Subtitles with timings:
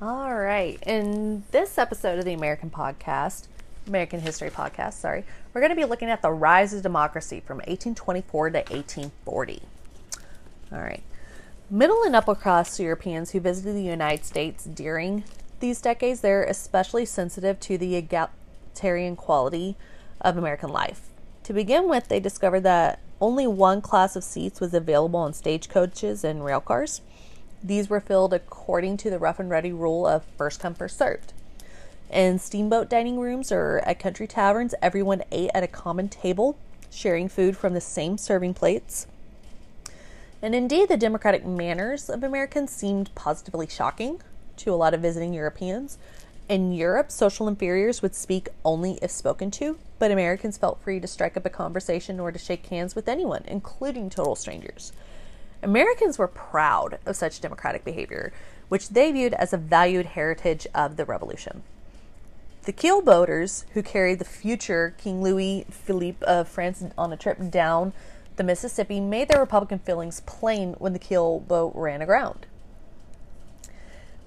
[0.00, 0.80] All right.
[0.86, 3.48] In this episode of the American Podcast,
[3.88, 7.56] American History Podcast, sorry, we're going to be looking at the rise of democracy from
[7.56, 9.60] 1824 to 1840.
[10.70, 11.02] All right.
[11.68, 15.24] Middle and upper class Europeans who visited the United States during
[15.58, 19.74] these decades, they're especially sensitive to the egalitarian quality
[20.20, 21.08] of American life.
[21.42, 26.22] To begin with, they discovered that only one class of seats was available on stagecoaches
[26.22, 27.00] and railcars.
[27.62, 31.32] These were filled according to the rough and ready rule of first come, first served.
[32.10, 36.56] In steamboat dining rooms or at country taverns, everyone ate at a common table,
[36.90, 39.06] sharing food from the same serving plates.
[40.40, 44.20] And indeed, the democratic manners of Americans seemed positively shocking
[44.58, 45.98] to a lot of visiting Europeans.
[46.48, 51.06] In Europe, social inferiors would speak only if spoken to, but Americans felt free to
[51.06, 54.92] strike up a conversation or to shake hands with anyone, including total strangers.
[55.62, 58.32] Americans were proud of such democratic behavior,
[58.68, 61.62] which they viewed as a valued heritage of the revolution.
[62.62, 67.50] The keel boaters who carried the future King Louis Philippe of France on a trip
[67.50, 67.92] down
[68.36, 72.46] the Mississippi made their Republican feelings plain when the keel boat ran aground.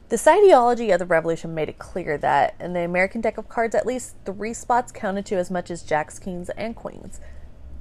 [0.09, 3.74] This ideology of the revolution made it clear that in the American deck of cards,
[3.74, 7.22] at least three spots counted to as much as jacks, kings, and queens.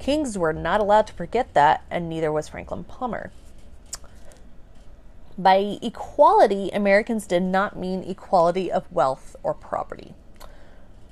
[0.00, 3.30] Kings were not allowed to forget that, and neither was Franklin Plummer.
[5.36, 10.14] By equality, Americans did not mean equality of wealth or property.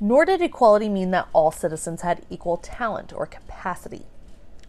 [0.01, 4.07] Nor did equality mean that all citizens had equal talent or capacity.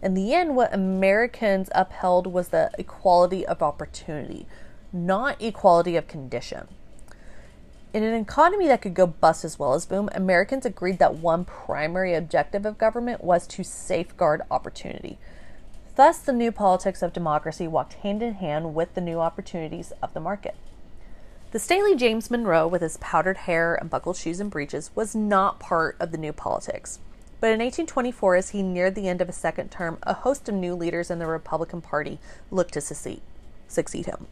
[0.01, 4.45] In the end, what Americans upheld was the equality of opportunity,
[4.91, 6.67] not equality of condition.
[7.91, 11.43] In an economy that could go bust as well as boom, Americans agreed that one
[11.43, 15.17] primary objective of government was to safeguard opportunity.
[15.95, 20.13] Thus, the new politics of democracy walked hand in hand with the new opportunities of
[20.13, 20.55] the market.
[21.49, 25.59] The stately James Monroe, with his powdered hair and buckled shoes and breeches, was not
[25.59, 26.99] part of the new politics.
[27.41, 30.53] But in 1824, as he neared the end of his second term, a host of
[30.53, 32.19] new leaders in the Republican Party
[32.51, 33.21] looked to succeed,
[33.67, 34.27] succeed him.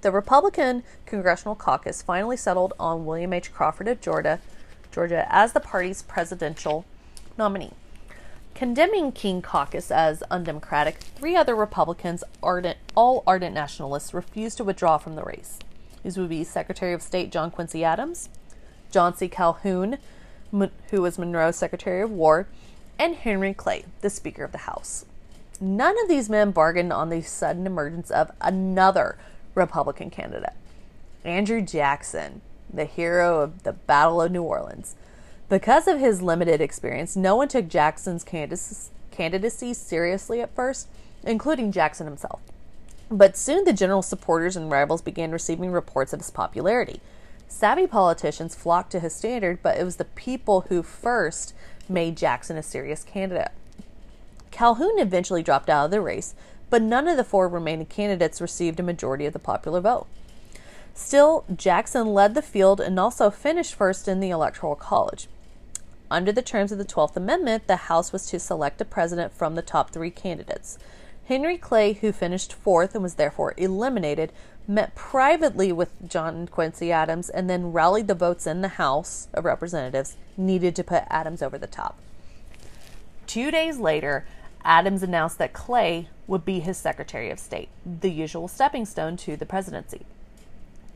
[0.00, 3.52] The Republican Congressional Caucus finally settled on William H.
[3.52, 4.38] Crawford of Georgia,
[4.92, 6.84] Georgia as the party's presidential
[7.36, 7.72] nominee.
[8.54, 14.98] Condemning King Caucus as undemocratic, three other Republicans, ardent, all ardent nationalists, refused to withdraw
[14.98, 15.58] from the race.
[16.04, 18.28] These would be Secretary of State John Quincy Adams,
[18.90, 19.28] John C.
[19.28, 19.98] Calhoun,
[20.52, 22.46] who was Monroe's Secretary of War,
[22.98, 25.04] and Henry Clay, the Speaker of the House.
[25.60, 29.18] None of these men bargained on the sudden emergence of another
[29.58, 30.54] Republican candidate,
[31.24, 32.40] Andrew Jackson,
[32.72, 34.94] the hero of the Battle of New Orleans.
[35.48, 40.88] Because of his limited experience, no one took Jackson's candidacy seriously at first,
[41.24, 42.40] including Jackson himself.
[43.10, 47.00] But soon the general supporters and rivals began receiving reports of his popularity.
[47.48, 51.54] Savvy politicians flocked to his standard, but it was the people who first
[51.88, 53.52] made Jackson a serious candidate.
[54.50, 56.34] Calhoun eventually dropped out of the race,
[56.70, 60.06] but none of the four remaining candidates received a majority of the popular vote.
[60.94, 65.28] Still, Jackson led the field and also finished first in the Electoral College.
[66.10, 69.54] Under the terms of the 12th Amendment, the House was to select a president from
[69.54, 70.78] the top three candidates.
[71.26, 74.32] Henry Clay, who finished fourth and was therefore eliminated,
[74.66, 79.44] met privately with John Quincy Adams and then rallied the votes in the House of
[79.44, 81.98] Representatives needed to put Adams over the top.
[83.26, 84.26] Two days later,
[84.64, 89.36] Adams announced that Clay would be his Secretary of State, the usual stepping stone to
[89.36, 90.06] the presidency.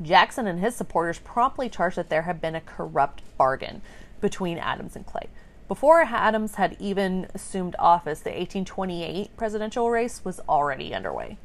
[0.00, 3.82] Jackson and his supporters promptly charged that there had been a corrupt bargain
[4.20, 5.28] between Adams and Clay.
[5.68, 11.38] Before Adams had even assumed office, the 1828 presidential race was already underway.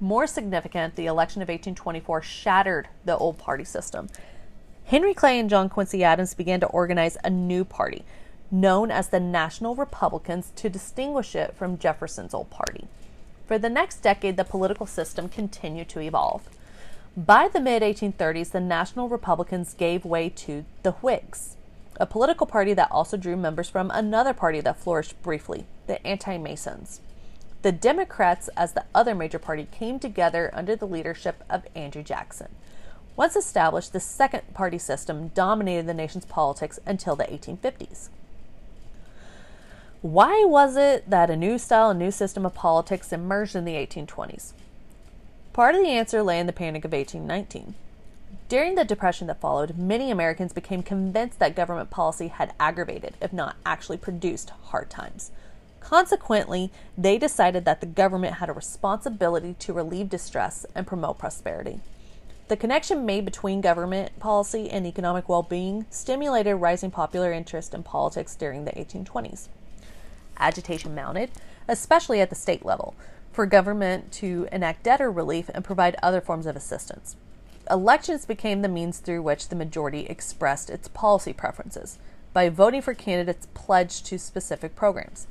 [0.00, 4.10] More significant, the election of 1824 shattered the old party system.
[4.84, 8.04] Henry Clay and John Quincy Adams began to organize a new party,
[8.50, 12.86] known as the National Republicans, to distinguish it from Jefferson's old party.
[13.46, 16.48] For the next decade, the political system continued to evolve.
[17.16, 21.56] By the mid 1830s, the National Republicans gave way to the Whigs
[22.00, 26.38] a political party that also drew members from another party that flourished briefly, the Anti
[26.38, 27.00] Masons.
[27.62, 32.54] The Democrats, as the other major party, came together under the leadership of Andrew Jackson.
[33.16, 38.08] Once established, the second party system dominated the nation's politics until the 1850s.
[40.04, 43.72] Why was it that a new style and new system of politics emerged in the
[43.72, 44.52] 1820s?
[45.54, 47.74] Part of the answer lay in the Panic of 1819.
[48.50, 53.32] During the Depression that followed, many Americans became convinced that government policy had aggravated, if
[53.32, 55.30] not actually produced, hard times.
[55.80, 61.80] Consequently, they decided that the government had a responsibility to relieve distress and promote prosperity.
[62.48, 67.82] The connection made between government policy and economic well being stimulated rising popular interest in
[67.82, 69.48] politics during the 1820s.
[70.38, 71.30] Agitation mounted,
[71.68, 72.94] especially at the state level,
[73.32, 77.16] for government to enact debtor relief and provide other forms of assistance.
[77.70, 81.98] Elections became the means through which the majority expressed its policy preferences
[82.32, 85.26] by voting for candidates pledged to specific programs.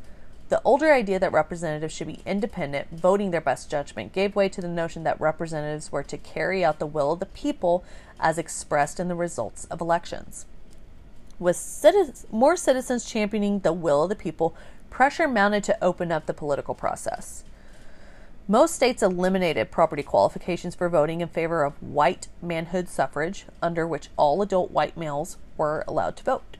[0.50, 4.62] The older idea that representatives should be independent, voting their best judgment, gave way to
[4.62, 7.84] the notion that representatives were to carry out the will of the people
[8.20, 10.46] as expressed in the results of elections.
[11.40, 14.56] With more citizens championing the will of the people,
[14.94, 17.44] pressure mounted to open up the political process.
[18.48, 24.10] Most states eliminated property qualifications for voting in favor of white manhood suffrage, under which
[24.18, 26.58] all adult white males were allowed to vote.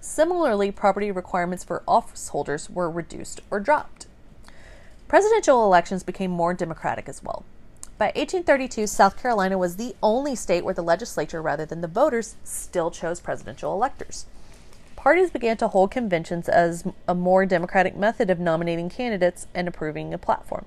[0.00, 4.08] Similarly, property requirements for office holders were reduced or dropped.
[5.06, 7.44] Presidential elections became more democratic as well.
[7.98, 12.34] By 1832, South Carolina was the only state where the legislature, rather than the voters,
[12.42, 14.26] still chose presidential electors.
[15.00, 20.12] Parties began to hold conventions as a more democratic method of nominating candidates and approving
[20.12, 20.66] a platform.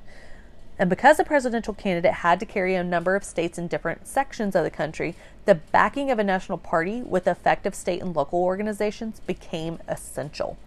[0.80, 4.56] And because a presidential candidate had to carry a number of states in different sections
[4.56, 5.14] of the country,
[5.46, 10.58] the backing of a national party with effective state and local organizations became essential.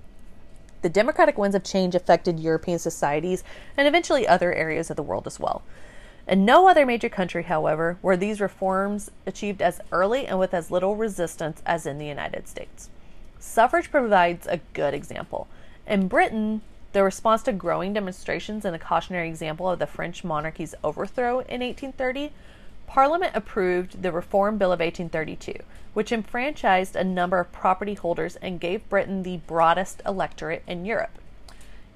[0.82, 3.42] The democratic winds of change affected European societies
[3.76, 5.64] and eventually other areas of the world as well.
[6.28, 10.70] In no other major country, however, were these reforms achieved as early and with as
[10.70, 12.90] little resistance as in the United States.
[13.38, 15.48] Suffrage provides a good example.
[15.86, 16.62] In Britain,
[16.92, 21.60] the response to growing demonstrations and a cautionary example of the French monarchy's overthrow in
[21.60, 22.32] 1830,
[22.86, 25.54] Parliament approved the Reform Bill of 1832,
[25.92, 31.18] which enfranchised a number of property holders and gave Britain the broadest electorate in Europe.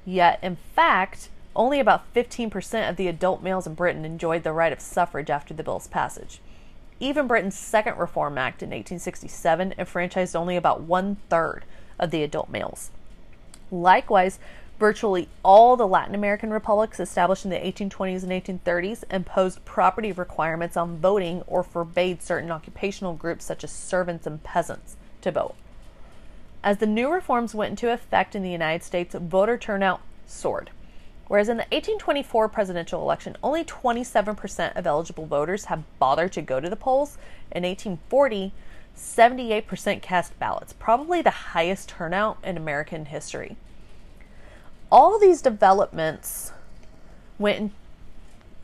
[0.05, 4.73] Yet, in fact, only about 15% of the adult males in Britain enjoyed the right
[4.73, 6.41] of suffrage after the bill's passage.
[7.01, 11.65] Even Britain's Second Reform Act in 1867 enfranchised only about one third
[11.99, 12.91] of the adult males.
[13.71, 14.39] Likewise,
[14.81, 20.75] Virtually all the Latin American republics established in the 1820s and 1830s imposed property requirements
[20.75, 25.55] on voting or forbade certain occupational groups, such as servants and peasants, to vote.
[26.65, 30.71] As the new reforms went into effect in the United States, voter turnout soared.
[31.31, 36.59] Whereas in the 1824 presidential election, only 27% of eligible voters had bothered to go
[36.59, 37.19] to the polls,
[37.53, 38.53] in 1840,
[38.97, 43.57] 78% cast ballots, probably the highest turnout in American history
[44.91, 46.53] all these developments
[47.39, 47.73] went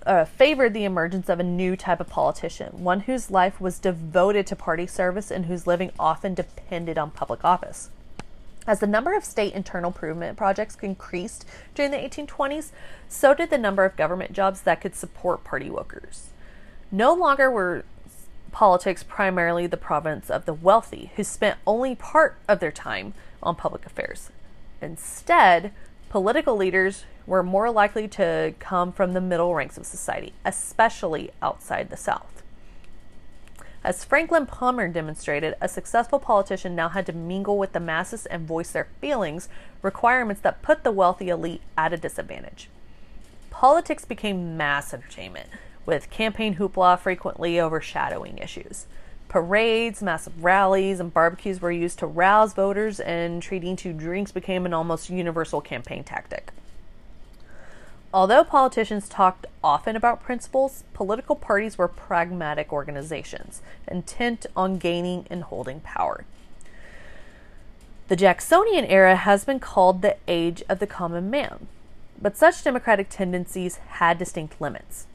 [0.04, 4.46] uh, favored the emergence of a new type of politician, one whose life was devoted
[4.46, 7.90] to party service and whose living often depended on public office.
[8.66, 12.70] As the number of state internal improvement projects increased during the 1820s,
[13.08, 16.30] so did the number of government jobs that could support party workers.
[16.90, 17.84] No longer were
[18.52, 23.54] politics primarily the province of the wealthy, who spent only part of their time on
[23.54, 24.30] public affairs.
[24.80, 25.72] Instead,
[26.08, 31.90] Political leaders were more likely to come from the middle ranks of society, especially outside
[31.90, 32.35] the South.
[33.86, 38.44] As Franklin Plummer demonstrated, a successful politician now had to mingle with the masses and
[38.44, 39.48] voice their feelings,
[39.80, 42.68] requirements that put the wealthy elite at a disadvantage.
[43.50, 45.50] Politics became mass entertainment,
[45.86, 48.86] with campaign hoopla frequently overshadowing issues.
[49.28, 54.66] Parades, massive rallies, and barbecues were used to rouse voters, and treating to drinks became
[54.66, 56.50] an almost universal campaign tactic.
[58.16, 65.42] Although politicians talked often about principles, political parties were pragmatic organizations, intent on gaining and
[65.42, 66.24] holding power.
[68.08, 71.66] The Jacksonian era has been called the age of the common man,
[72.18, 75.06] but such democratic tendencies had distinct limits.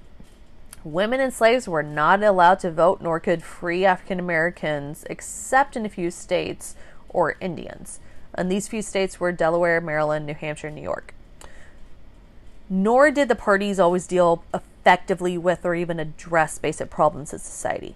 [0.83, 5.87] Women and slaves were not allowed to vote, nor could free African Americans, except in
[5.87, 6.75] a few states,
[7.09, 7.99] or Indians.
[8.35, 11.15] And these few states were Delaware, Maryland, New Hampshire, New York.
[12.73, 17.95] Nor did the parties always deal effectively with or even address basic problems in society.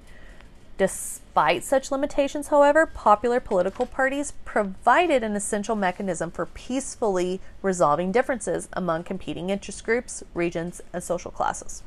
[0.78, 8.68] Despite such limitations, however, popular political parties provided an essential mechanism for peacefully resolving differences
[8.74, 11.82] among competing interest groups, regions, and social classes.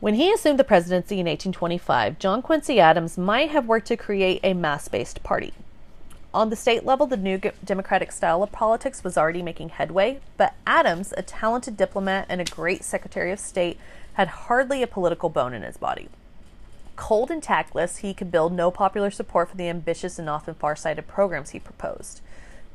[0.00, 4.40] When he assumed the presidency in 1825, John Quincy Adams might have worked to create
[4.42, 5.54] a mass based party.
[6.32, 10.54] On the state level, the new democratic style of politics was already making headway, but
[10.64, 13.78] Adams, a talented diplomat and a great Secretary of State,
[14.14, 16.08] had hardly a political bone in his body.
[16.94, 21.08] Cold and tactless, he could build no popular support for the ambitious and often far-sighted
[21.08, 22.20] programs he proposed.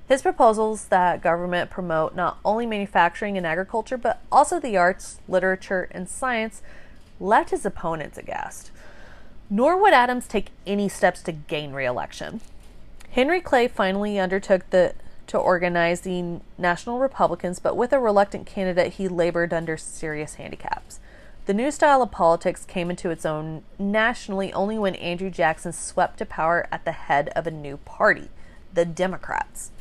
[0.09, 5.87] His proposals that government promote not only manufacturing and agriculture, but also the arts, literature,
[5.91, 6.61] and science
[7.21, 8.71] left his opponents aghast.
[9.49, 12.41] Nor would Adams take any steps to gain re election.
[13.15, 14.93] Henry Clay finally undertook the,
[15.27, 20.99] to organize the National Republicans, but with a reluctant candidate, he labored under serious handicaps.
[21.45, 26.17] The new style of politics came into its own nationally only when Andrew Jackson swept
[26.17, 28.27] to power at the head of a new party,
[28.73, 29.71] the Democrats.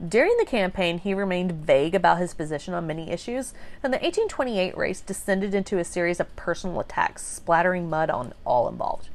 [0.00, 4.76] During the campaign, he remained vague about his position on many issues, and the 1828
[4.76, 9.08] race descended into a series of personal attacks, splattering mud on all involved.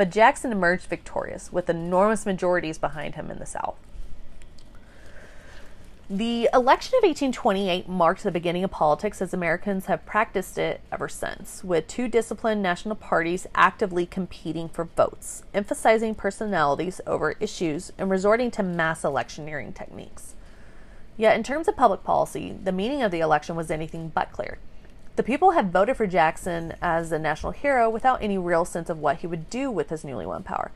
[0.00, 3.76] But Jackson emerged victorious, with enormous majorities behind him in the South.
[6.08, 11.06] The election of 1828 marked the beginning of politics as Americans have practiced it ever
[11.06, 18.08] since, with two disciplined national parties actively competing for votes, emphasizing personalities over issues, and
[18.08, 20.34] resorting to mass electioneering techniques.
[21.18, 24.56] Yet, in terms of public policy, the meaning of the election was anything but clear.
[25.20, 29.00] The people had voted for Jackson as a national hero without any real sense of
[29.00, 30.70] what he would do with his newly won power.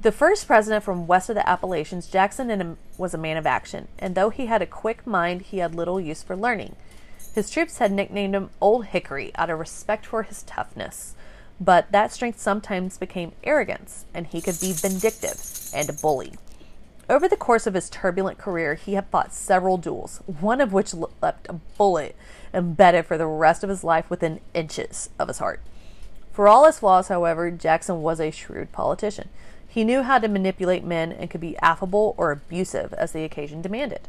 [0.00, 3.86] The first president from west of the Appalachians, Jackson um, was a man of action,
[3.96, 6.74] and though he had a quick mind, he had little use for learning.
[7.32, 11.14] His troops had nicknamed him Old Hickory out of respect for his toughness,
[11.60, 16.32] but that strength sometimes became arrogance, and he could be vindictive and a bully.
[17.08, 20.92] Over the course of his turbulent career, he had fought several duels, one of which
[20.92, 22.16] left a bullet
[22.52, 25.60] embedded for the rest of his life within inches of his heart.
[26.32, 29.28] For all his flaws, however, Jackson was a shrewd politician.
[29.68, 33.62] He knew how to manipulate men and could be affable or abusive as the occasion
[33.62, 34.08] demanded.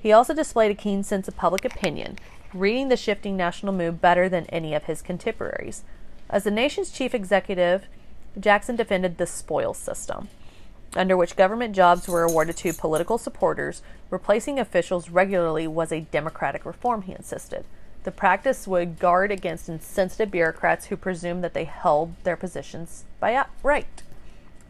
[0.00, 2.18] He also displayed a keen sense of public opinion,
[2.52, 5.82] reading the shifting national mood better than any of his contemporaries.
[6.30, 7.86] As the nation's chief executive,
[8.38, 10.28] Jackson defended the spoils system,
[10.96, 13.82] under which government jobs were awarded to political supporters.
[14.10, 17.64] Replacing officials regularly was a democratic reform, he insisted.
[18.04, 23.44] The practice would guard against insensitive bureaucrats who presumed that they held their positions by
[23.62, 24.02] right.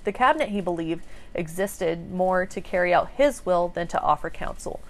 [0.04, 1.04] The cabinet, he believed,
[1.34, 4.80] existed more to carry out his will than to offer counsel.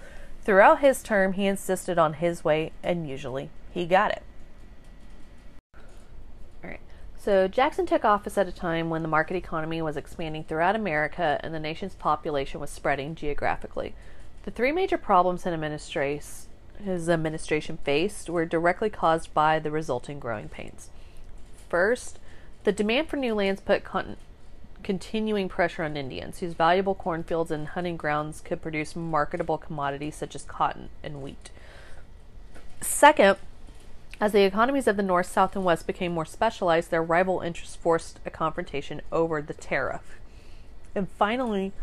[0.43, 4.21] Throughout his term, he insisted on his way, and usually he got it.
[7.25, 11.39] So Jackson took office at a time when the market economy was expanding throughout America
[11.41, 13.95] and the nation's population was spreading geographically.
[14.43, 20.91] The three major problems his administration faced were directly caused by the resulting growing pains.
[21.67, 22.19] First,
[22.63, 24.17] the demand for new lands put con-
[24.83, 30.35] continuing pressure on Indians, whose valuable cornfields and hunting grounds could produce marketable commodities such
[30.35, 31.49] as cotton and wheat.
[32.81, 33.39] Second,
[34.21, 37.75] as the economies of the North, South, and West became more specialized, their rival interests
[37.75, 40.19] forced a confrontation over the tariff.
[40.93, 41.73] And finally,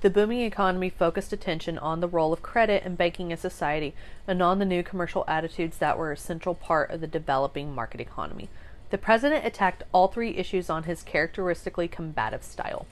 [0.00, 3.94] the booming economy focused attention on the role of credit and banking in society
[4.26, 8.00] and on the new commercial attitudes that were a central part of the developing market
[8.00, 8.48] economy.
[8.90, 12.86] The president attacked all three issues on his characteristically combative style.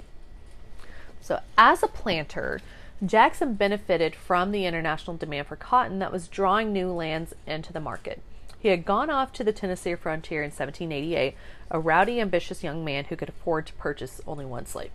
[1.20, 2.60] So, as a planter,
[3.04, 7.80] Jackson benefited from the international demand for cotton that was drawing new lands into the
[7.80, 8.20] market.
[8.58, 11.34] He had gone off to the Tennessee frontier in 1788,
[11.70, 14.90] a rowdy, ambitious young man who could afford to purchase only one slave.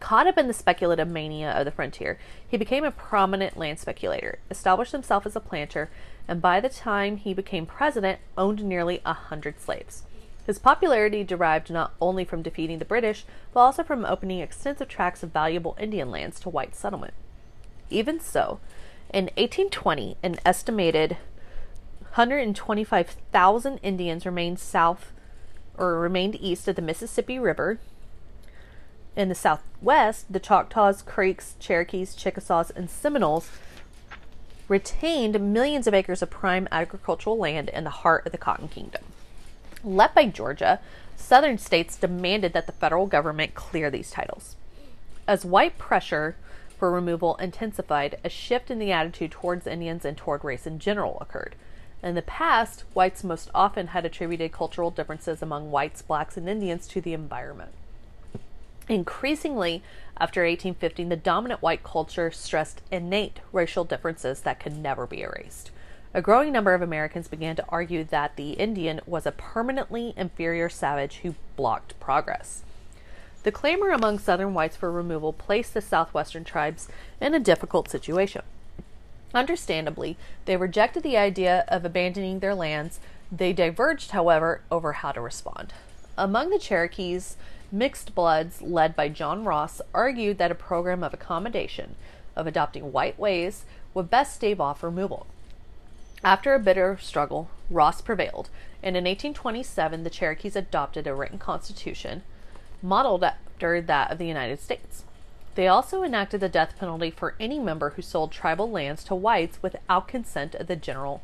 [0.00, 4.38] Caught up in the speculative mania of the frontier, he became a prominent land speculator,
[4.50, 5.88] established himself as a planter,
[6.28, 10.02] and by the time he became president, owned nearly a hundred slaves.
[10.46, 15.22] His popularity derived not only from defeating the British, but also from opening extensive tracts
[15.22, 17.14] of valuable Indian lands to white settlement.
[17.88, 18.60] Even so,
[19.12, 21.16] in 1820, an estimated
[22.14, 25.12] 125,000 Indians remained south
[25.76, 27.80] or remained east of the Mississippi River
[29.16, 33.50] in the southwest, the Choctaws, Creeks, Cherokees, Chickasaws, and Seminoles
[34.68, 39.02] retained millions of acres of prime agricultural land in the heart of the Cotton Kingdom.
[39.82, 40.78] Led by Georgia,
[41.16, 44.54] southern states demanded that the federal government clear these titles.
[45.26, 46.36] As white pressure
[46.78, 51.18] for removal intensified, a shift in the attitude towards Indians and toward race in general
[51.20, 51.56] occurred.
[52.04, 56.86] In the past, whites most often had attributed cultural differences among whites, blacks, and Indians
[56.88, 57.70] to the environment.
[58.90, 59.82] Increasingly,
[60.18, 65.70] after 1850, the dominant white culture stressed innate racial differences that could never be erased.
[66.12, 70.68] A growing number of Americans began to argue that the Indian was a permanently inferior
[70.68, 72.64] savage who blocked progress.
[73.44, 76.86] The clamor among Southern whites for removal placed the Southwestern tribes
[77.18, 78.42] in a difficult situation.
[79.34, 83.00] Understandably, they rejected the idea of abandoning their lands.
[83.32, 85.72] They diverged, however, over how to respond.
[86.16, 87.36] Among the Cherokees,
[87.72, 91.96] Mixed bloods, led by John Ross, argued that a program of accommodation,
[92.36, 93.64] of adopting white ways,
[93.94, 95.26] would best stave off removal.
[96.22, 98.48] After a bitter struggle, Ross prevailed,
[98.80, 102.22] and in 1827 the Cherokees adopted a written constitution
[102.80, 105.02] modeled after that of the United States.
[105.54, 109.62] They also enacted the death penalty for any member who sold tribal lands to whites
[109.62, 111.22] without consent of the general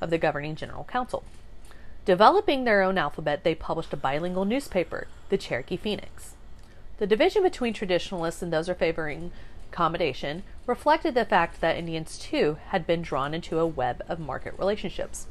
[0.00, 1.24] of the governing general council.
[2.04, 6.34] Developing their own alphabet, they published a bilingual newspaper, the Cherokee Phoenix.
[6.98, 9.32] The division between traditionalists and those favoring
[9.70, 14.54] accommodation reflected the fact that Indians too had been drawn into a web of market
[14.58, 15.26] relationships.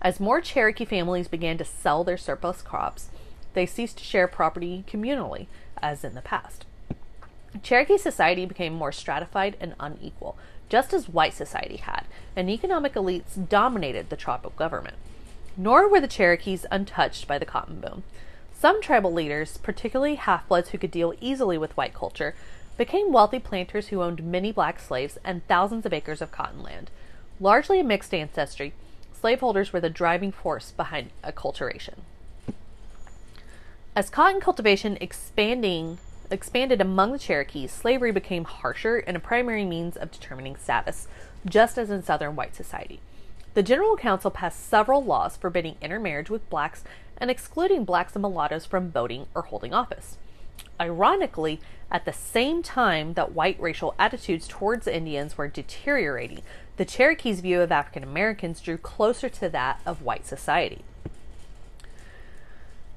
[0.00, 3.08] As more Cherokee families began to sell their surplus crops,
[3.54, 5.46] they ceased to share property communally,
[5.82, 6.64] as in the past.
[7.62, 10.36] Cherokee society became more stratified and unequal,
[10.68, 12.04] just as white society had,
[12.34, 14.96] and economic elites dominated the tribal government.
[15.56, 18.04] Nor were the Cherokees untouched by the cotton boom.
[18.54, 22.34] Some tribal leaders, particularly half bloods who could deal easily with white culture,
[22.78, 26.90] became wealthy planters who owned many black slaves and thousands of acres of cotton land.
[27.38, 28.72] Largely a mixed ancestry,
[29.12, 31.98] slaveholders were the driving force behind acculturation.
[33.94, 35.98] As cotton cultivation expanding
[36.32, 41.06] expanded among the Cherokees, slavery became harsher and a primary means of determining status,
[41.46, 43.00] just as in Southern white society.
[43.54, 46.84] The General Council passed several laws forbidding intermarriage with blacks
[47.18, 50.16] and excluding blacks and mulattoes from voting or holding office.
[50.80, 51.60] Ironically,
[51.90, 56.40] at the same time that white racial attitudes towards Indians were deteriorating,
[56.78, 60.82] the Cherokees' view of African Americans drew closer to that of white society.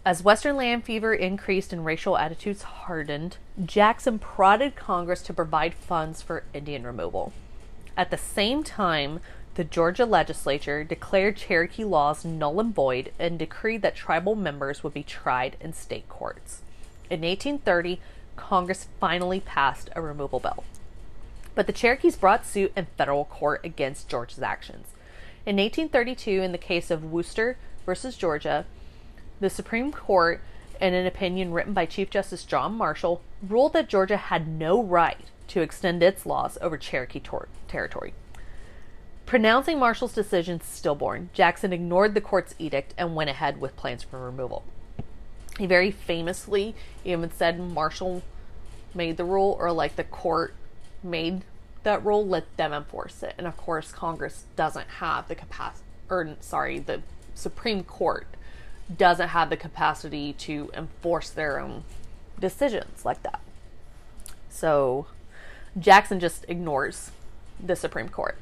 [0.05, 6.21] As Western land fever increased and racial attitudes hardened, Jackson prodded Congress to provide funds
[6.21, 7.33] for Indian removal.
[7.97, 9.19] At the same time,
[9.55, 14.93] the Georgia legislature declared Cherokee laws null and void and decreed that tribal members would
[14.93, 16.61] be tried in state courts.
[17.09, 17.99] In 1830,
[18.35, 20.65] Congress finally passed a removal bill.
[21.55, 24.85] But the Cherokees brought suit in federal court against Georgia's actions.
[25.47, 27.57] In 1832, in the case of Worcester
[27.87, 28.65] versus Georgia,
[29.39, 30.41] the Supreme Court,
[30.79, 35.19] in an opinion written by Chief Justice John Marshall, ruled that Georgia had no right
[35.47, 38.13] to extend its laws over Cherokee tor- territory.
[39.25, 44.19] Pronouncing Marshall's decision stillborn, Jackson ignored the court's edict and went ahead with plans for
[44.19, 44.63] removal.
[45.57, 48.21] He very famously even said Marshall
[48.93, 50.53] made the rule, or like the court
[51.03, 51.43] made
[51.83, 53.35] that rule, let them enforce it.
[53.37, 57.01] And of course, Congress doesn't have the capacity, or sorry, the
[57.33, 58.27] Supreme Court
[58.95, 61.83] doesn't have the capacity to enforce their own
[62.39, 63.39] decisions like that.
[64.49, 65.07] So
[65.77, 67.11] Jackson just ignores
[67.63, 68.37] the Supreme Court.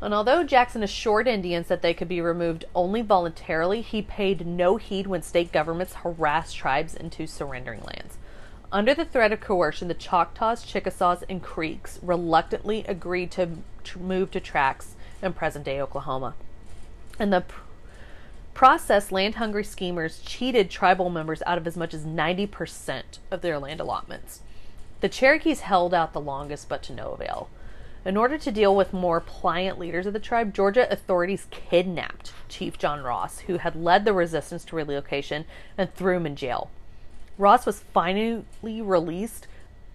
[0.00, 4.76] And although Jackson assured Indians that they could be removed only voluntarily, he paid no
[4.76, 8.18] heed when state governments harassed tribes into surrendering lands.
[8.70, 13.48] Under the threat of coercion, the Choctaws, Chickasaws, and Creeks reluctantly agreed to,
[13.98, 16.34] move to tracts in present day Oklahoma.
[17.18, 17.44] And the
[18.56, 23.58] process, land hungry schemers cheated tribal members out of as much as 90% of their
[23.58, 24.40] land allotments.
[25.02, 27.50] The Cherokees held out the longest, but to no avail.
[28.06, 32.78] In order to deal with more pliant leaders of the tribe, Georgia authorities kidnapped Chief
[32.78, 35.44] John Ross, who had led the resistance to relocation,
[35.76, 36.70] and threw him in jail.
[37.36, 39.46] Ross was finally released,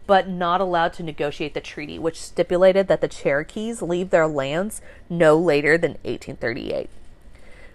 [0.06, 4.84] but not allowed to negotiate the treaty, which stipulated that the Cherokees leave their lands
[5.10, 6.92] no later than 1838.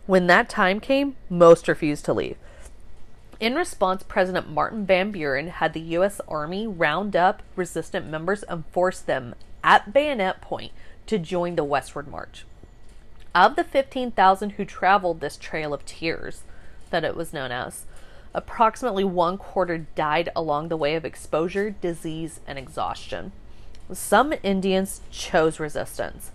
[0.07, 2.37] When that time came, most refused to leave.
[3.41, 6.21] In response, President Martin Van Buren had the U.S.
[6.29, 10.73] Army round up resistant members and force them at bayonet point
[11.07, 12.47] to join the westward march.
[13.35, 16.45] Of the 15,000 who traveled this Trail of Tears,
[16.91, 17.85] that it was known as,
[18.33, 23.33] approximately one quarter died along the way of exposure, disease, and exhaustion.
[23.93, 26.31] Some Indians chose resistance.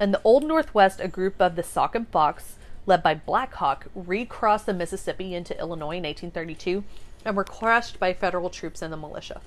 [0.00, 2.57] In the Old Northwest, a group of the Sauk and Fox
[2.88, 6.82] led by Black Hawk, recrossed the Mississippi into Illinois in 1832
[7.24, 9.42] and were crushed by federal troops and the militia.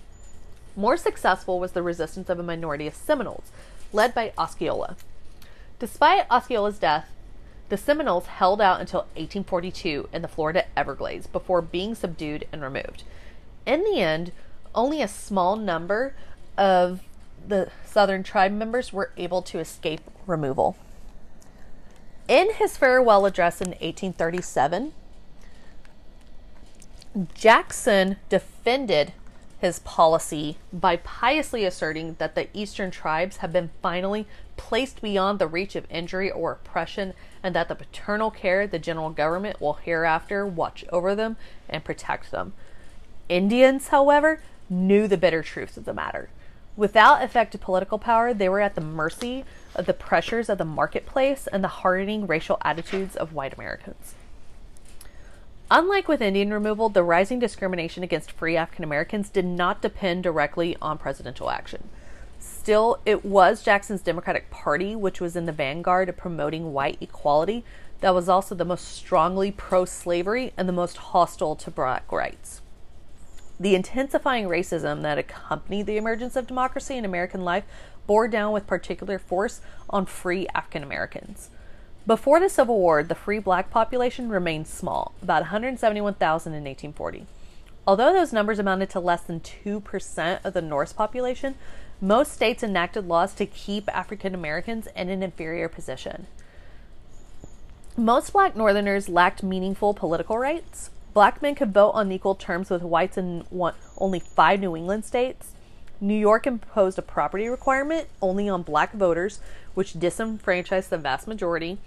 [0.76, 3.52] More successful was the resistance of a minority of Seminoles,
[3.92, 4.96] led by Osceola.
[5.80, 7.08] Despite Osceola's death,
[7.70, 13.04] the Seminoles held out until 1842 in the Florida Everglades before being subdued and removed.
[13.66, 14.32] In the end,
[14.76, 16.14] only a small number
[16.58, 17.02] of
[17.46, 20.78] the Southern tribe members were able to escape removal.
[22.28, 24.94] In his farewell address in 1837,
[27.34, 29.14] Jackson defended
[29.60, 34.26] his policy by piously asserting that the eastern tribes have been finally
[34.58, 39.12] placed beyond the reach of injury or oppression and that the paternal care the general
[39.12, 41.38] government will hereafter watch over them
[41.70, 42.54] and protect them.
[43.30, 46.30] Indians, however, knew the bitter truth of the matter.
[46.76, 51.64] Without effective political power, they were at the mercy the pressures of the marketplace and
[51.64, 54.16] the hardening racial attitudes of white Americans.
[55.70, 60.76] Unlike with Indian removal, the rising discrimination against free African Americans did not depend directly
[60.82, 61.88] on presidential action.
[62.40, 67.64] Still, it was Jackson's Democratic Party, which was in the vanguard of promoting white equality,
[68.02, 72.62] that was also the most strongly pro slavery and the most hostile to black rights.
[73.60, 77.64] The intensifying racism that accompanied the emergence of democracy in American life
[78.08, 81.50] bore down with particular force on free African Americans.
[82.08, 87.28] Before the Civil War, the free black population remained small, about 171,000 in 1840.
[87.86, 91.56] Although those numbers amounted to less than 2% of the North's population,
[92.00, 96.26] most states enacted laws to keep African Americans in an inferior position.
[97.96, 100.90] Most black Northerners lacked meaningful political rights.
[101.14, 105.06] Black men could vote on equal terms with whites in one, only five New England
[105.06, 105.52] states.
[106.04, 109.40] New York imposed a property requirement only on black voters,
[109.76, 111.78] which disenfranchised the vast majority.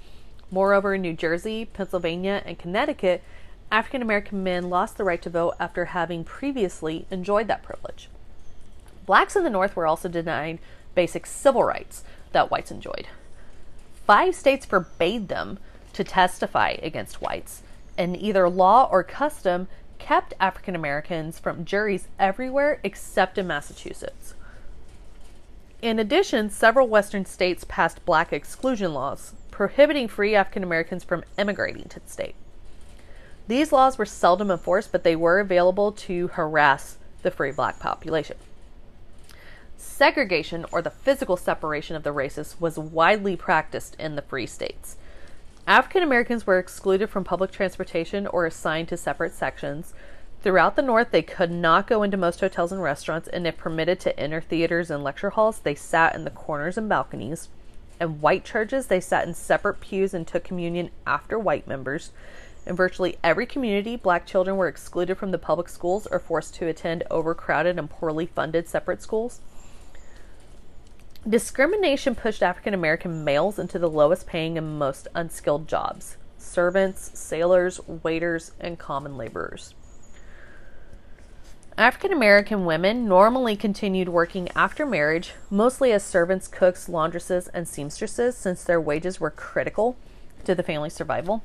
[0.52, 3.24] Moreover, in New Jersey, Pennsylvania, and Connecticut,
[3.72, 8.08] African American men lost the right to vote after having previously enjoyed that privilege.
[9.04, 10.60] Blacks in the North were also denied
[10.94, 13.08] basic civil rights that whites enjoyed.
[14.06, 15.58] Five states forbade them
[15.92, 17.62] to testify against whites,
[17.98, 19.66] and either law or custom
[19.98, 24.34] kept African Americans from juries everywhere except in Massachusetts.
[25.82, 31.88] In addition, several Western states passed black exclusion laws, prohibiting free African Americans from emigrating
[31.90, 32.34] to the state.
[33.48, 38.36] These laws were seldom enforced, but they were available to harass the free black population.
[39.76, 44.96] Segregation, or the physical separation of the races, was widely practiced in the free states.
[45.66, 49.94] African Americans were excluded from public transportation or assigned to separate sections.
[50.42, 53.98] Throughout the North, they could not go into most hotels and restaurants, and if permitted
[54.00, 57.48] to enter theaters and lecture halls, they sat in the corners and balconies.
[57.98, 62.12] In white churches, they sat in separate pews and took communion after white members.
[62.66, 66.66] In virtually every community, black children were excluded from the public schools or forced to
[66.66, 69.40] attend overcrowded and poorly funded separate schools.
[71.26, 77.80] Discrimination pushed African American males into the lowest paying and most unskilled jobs servants, sailors,
[77.88, 79.74] waiters, and common laborers.
[81.78, 88.36] African American women normally continued working after marriage, mostly as servants, cooks, laundresses, and seamstresses,
[88.36, 89.96] since their wages were critical
[90.44, 91.42] to the family's survival.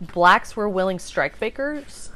[0.00, 2.10] Blacks were willing strike breakers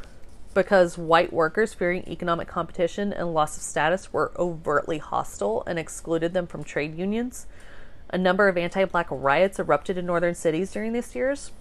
[0.54, 6.32] because white workers, fearing economic competition and loss of status, were overtly hostile and excluded
[6.32, 7.46] them from trade unions.
[8.10, 11.52] A number of anti black riots erupted in northern cities during these years.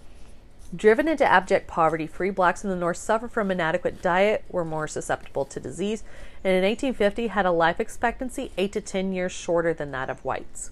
[0.74, 4.86] Driven into abject poverty, free blacks in the North suffered from inadequate diet, were more
[4.86, 6.04] susceptible to disease,
[6.44, 10.24] and in 1850 had a life expectancy 8 to 10 years shorter than that of
[10.24, 10.70] whites.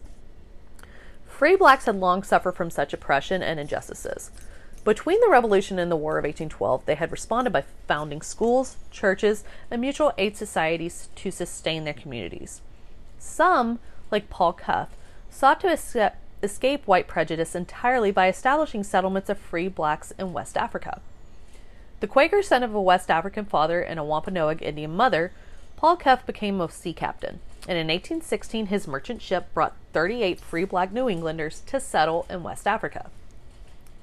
[1.26, 4.30] Free blacks had long suffered from such oppression and injustices.
[4.84, 9.44] Between the Revolution and the War of 1812, they had responded by founding schools, churches,
[9.70, 12.62] and mutual aid societies to sustain their communities.
[13.18, 14.96] Some, like Paul Cuffe,
[15.30, 16.12] sought to
[16.42, 21.00] escape white prejudice entirely by establishing settlements of free blacks in West Africa.
[22.00, 25.32] The Quaker son of a West African father and a Wampanoag Indian mother,
[25.76, 30.64] Paul Cuffe became a sea captain, and in 1816 his merchant ship brought 38 free
[30.64, 33.10] black New Englanders to settle in West Africa.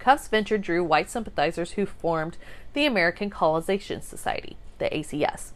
[0.06, 2.38] Cuffe's venture drew white sympathizers who formed
[2.74, 5.50] the American Colonization Society, the ACS,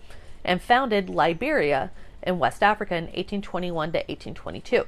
[0.44, 1.92] and founded Liberia
[2.24, 4.86] in West Africa in 1821 to 1822.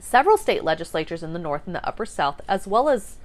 [0.00, 3.16] Several state legislatures in the North and the Upper South, as well as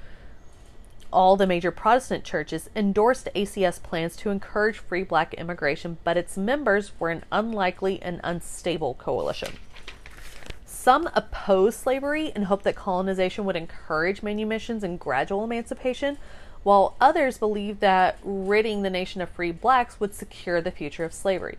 [1.13, 6.35] all the major Protestant churches, endorsed ACS plans to encourage free black immigration, but its
[6.35, 9.53] members were an unlikely and unstable coalition.
[10.83, 16.17] Some opposed slavery and hoped that colonization would encourage manumissions and gradual emancipation,
[16.63, 21.13] while others believed that ridding the nation of free blacks would secure the future of
[21.13, 21.57] slavery.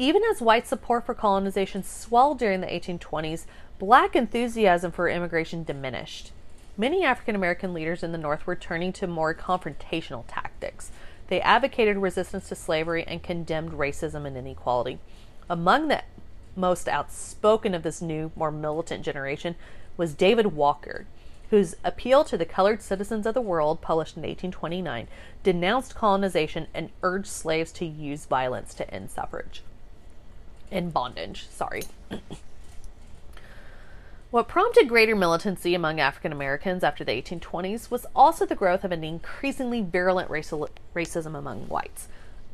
[0.00, 3.44] Even as white support for colonization swelled during the 1820s,
[3.78, 6.32] black enthusiasm for immigration diminished.
[6.76, 10.90] Many African American leaders in the North were turning to more confrontational tactics.
[11.28, 14.98] They advocated resistance to slavery and condemned racism and inequality.
[15.48, 16.02] Among the
[16.60, 19.56] most outspoken of this new, more militant generation
[19.96, 21.06] was David Walker,
[21.50, 25.08] whose Appeal to the Colored Citizens of the World, published in 1829,
[25.42, 29.62] denounced colonization and urged slaves to use violence to end suffrage.
[30.70, 31.84] In bondage, sorry.
[34.30, 38.92] What prompted greater militancy among African Americans after the 1820s was also the growth of
[38.92, 42.06] an increasingly virulent racial, racism among whites.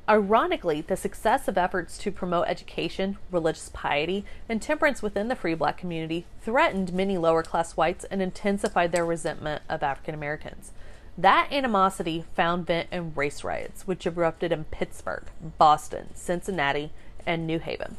[0.08, 5.54] Ironically, the success of efforts to promote education, religious piety, and temperance within the free
[5.54, 10.70] black community threatened many lower class whites and intensified their resentment of African Americans.
[11.18, 15.24] That animosity found vent in race riots, which erupted in Pittsburgh,
[15.58, 16.92] Boston, Cincinnati,
[17.26, 17.96] and New Haven.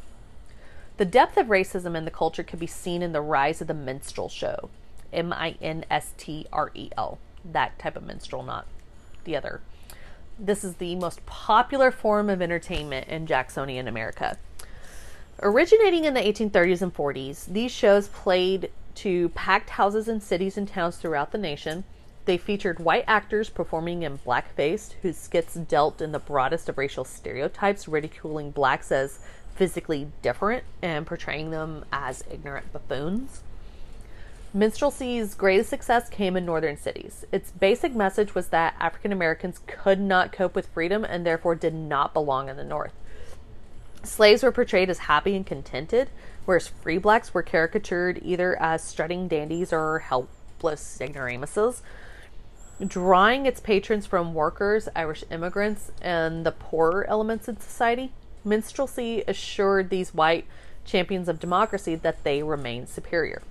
[0.96, 3.74] The depth of racism in the culture could be seen in the rise of the
[3.74, 4.70] minstrel show.
[5.12, 7.18] M I N S T R E L.
[7.44, 8.66] That type of minstrel, not
[9.24, 9.60] the other
[10.38, 14.38] this is the most popular form of entertainment in Jacksonian America.
[15.42, 20.66] Originating in the 1830s and 40s, these shows played to packed houses in cities and
[20.66, 21.84] towns throughout the nation.
[22.24, 27.04] They featured white actors performing in blackface, whose skits dealt in the broadest of racial
[27.04, 29.20] stereotypes, ridiculing blacks as
[29.54, 33.42] physically different and portraying them as ignorant buffoons.
[34.54, 37.26] Minstrelsy's greatest success came in northern cities.
[37.30, 41.74] Its basic message was that African Americans could not cope with freedom and therefore did
[41.74, 42.94] not belong in the North.
[44.04, 46.08] Slaves were portrayed as happy and contented,
[46.46, 51.82] whereas free blacks were caricatured either as strutting dandies or helpless ignoramuses.
[52.84, 58.12] Drawing its patrons from workers, Irish immigrants, and the poorer elements in society,
[58.44, 60.46] minstrelsy assured these white
[60.86, 63.42] champions of democracy that they remained superior.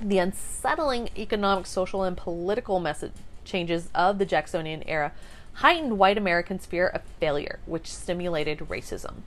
[0.00, 5.12] The unsettling economic, social, and political message changes of the Jacksonian era
[5.54, 9.22] heightened white Americans' fear of failure, which stimulated racism.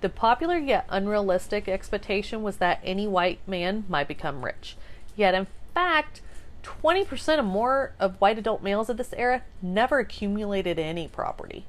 [0.00, 4.76] The popular yet unrealistic expectation was that any white man might become rich.
[5.14, 6.22] Yet, in fact,
[6.64, 11.66] 20% or more of white adult males of this era never accumulated any property.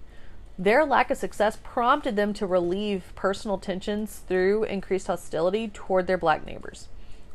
[0.58, 6.18] Their lack of success prompted them to relieve personal tensions through increased hostility toward their
[6.18, 6.88] black neighbors.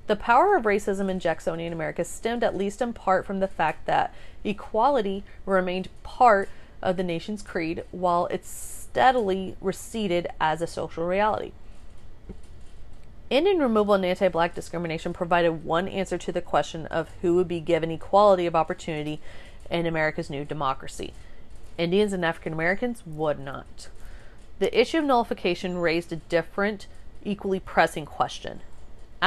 [0.06, 3.86] The power of racism in Jacksonian America stemmed at least in part from the fact
[3.86, 4.14] that
[4.44, 6.48] equality remained part
[6.80, 11.52] of the nation's creed while it steadily receded as a social reality.
[13.30, 17.48] Indian removal and anti black discrimination provided one answer to the question of who would
[17.48, 19.20] be given equality of opportunity
[19.68, 21.12] in America's new democracy.
[21.76, 23.88] Indians and African Americans would not.
[24.60, 26.86] The issue of nullification raised a different,
[27.24, 28.60] equally pressing question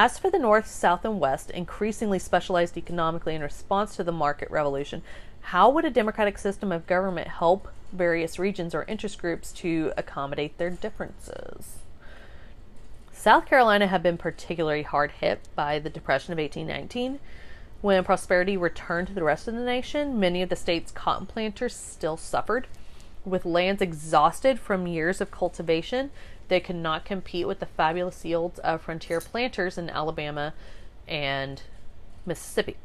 [0.01, 4.49] as for the North, South, and West, increasingly specialized economically in response to the market
[4.49, 5.01] revolution,
[5.41, 10.57] how would a democratic system of government help various regions or interest groups to accommodate
[10.57, 11.79] their differences?
[13.11, 17.19] South Carolina had been particularly hard hit by the Depression of 1819.
[17.81, 21.75] When prosperity returned to the rest of the nation, many of the state's cotton planters
[21.75, 22.67] still suffered.
[23.25, 26.11] With lands exhausted from years of cultivation,
[26.49, 30.53] they could not compete with the fabulous yields of frontier planters in Alabama
[31.07, 31.61] and
[32.25, 32.75] Mississippi.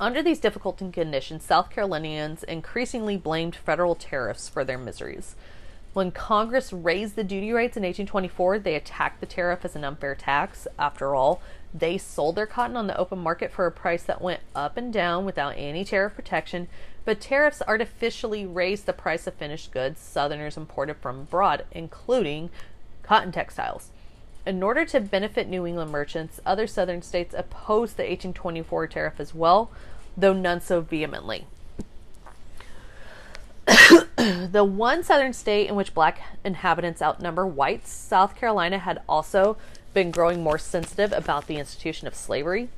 [0.00, 5.36] Under these difficult conditions, South Carolinians increasingly blamed federal tariffs for their miseries.
[5.92, 10.14] When Congress raised the duty rates in 1824, they attacked the tariff as an unfair
[10.14, 10.66] tax.
[10.78, 11.42] After all,
[11.74, 14.92] they sold their cotton on the open market for a price that went up and
[14.92, 16.68] down without any tariff protection,
[17.04, 22.50] but tariffs artificially raised the price of finished goods Southerners imported from abroad, including
[23.02, 23.90] cotton textiles.
[24.46, 29.34] In order to benefit New England merchants, other Southern states opposed the 1824 tariff as
[29.34, 29.70] well,
[30.16, 31.46] though none so vehemently.
[34.16, 39.56] the one southern state in which black inhabitants outnumber whites, South Carolina, had also
[39.94, 42.68] been growing more sensitive about the institution of slavery.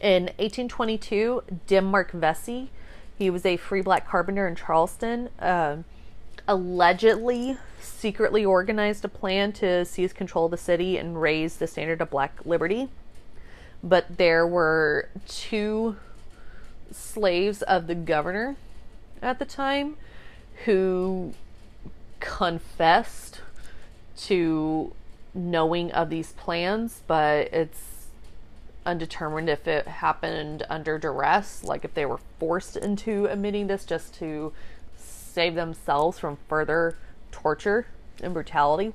[0.00, 2.70] In 1822, Denmark Vesey
[3.18, 5.28] he was a free black carpenter in Charleston.
[5.40, 5.78] Uh,
[6.46, 12.00] allegedly, secretly organized a plan to seize control of the city and raise the standard
[12.00, 12.88] of black liberty.
[13.82, 15.96] But there were two
[16.92, 18.56] slaves of the governor
[19.20, 19.96] at the time
[20.64, 21.34] who
[22.20, 23.40] confessed
[24.16, 24.92] to
[25.34, 27.87] knowing of these plans, but it's
[28.88, 34.14] undetermined if it happened under duress, like if they were forced into admitting this just
[34.14, 34.52] to
[34.96, 36.96] save themselves from further
[37.30, 37.86] torture
[38.22, 38.92] and brutality.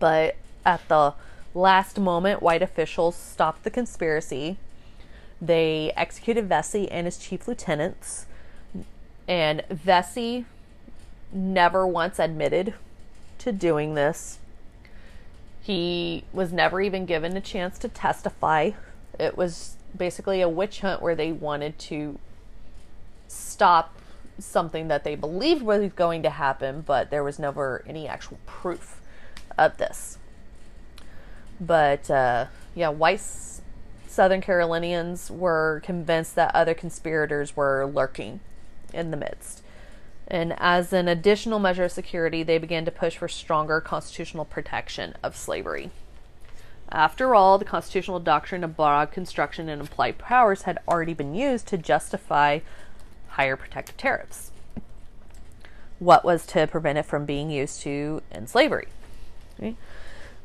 [0.00, 0.34] But
[0.66, 1.14] at the
[1.54, 4.56] last moment, white officials stopped the conspiracy.
[5.40, 8.26] They executed Vesey and his chief lieutenants.
[9.28, 10.44] And Vesey
[11.32, 12.74] never once admitted
[13.38, 14.40] to doing this.
[15.62, 18.72] He was never even given a chance to testify
[19.18, 22.18] it was basically a witch hunt where they wanted to
[23.26, 23.94] stop
[24.38, 29.00] something that they believed was going to happen, but there was never any actual proof
[29.56, 30.18] of this.
[31.60, 33.22] But uh, yeah, white
[34.06, 38.40] Southern Carolinians were convinced that other conspirators were lurking
[38.92, 39.62] in the midst.
[40.26, 45.14] And as an additional measure of security, they began to push for stronger constitutional protection
[45.22, 45.90] of slavery.
[46.90, 51.66] After all, the constitutional doctrine of broad construction and implied powers had already been used
[51.68, 52.60] to justify
[53.28, 54.50] higher protective tariffs.
[55.98, 58.88] What was to prevent it from being used to end slavery?
[59.58, 59.76] Okay.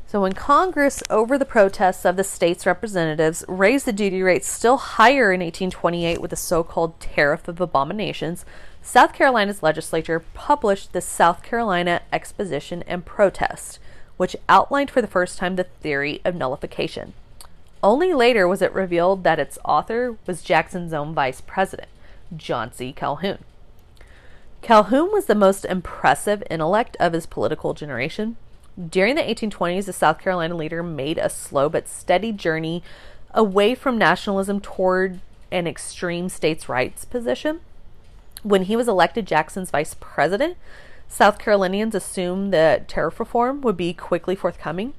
[0.08, 4.78] So, when Congress, over the protests of the state's representatives, raised the duty rate still
[4.78, 8.46] higher in 1828 with the so called Tariff of Abominations,
[8.84, 13.80] South Carolina's legislature published the South Carolina Exposition and Protest,
[14.18, 17.14] which outlined for the first time the theory of nullification.
[17.82, 21.90] Only later was it revealed that its author was Jackson's own vice president,
[22.36, 22.94] John C.
[22.94, 23.40] Calhoun.
[24.62, 28.38] Calhoun was the most impressive intellect of his political generation.
[28.90, 32.82] During the 1820s, the South Carolina leader made a slow but steady journey
[33.34, 35.20] away from nationalism toward
[35.52, 37.60] an extreme states' rights position.
[38.42, 40.58] When he was elected Jackson's vice president,
[41.08, 44.94] South Carolinians assumed that tariff reform would be quickly forthcoming,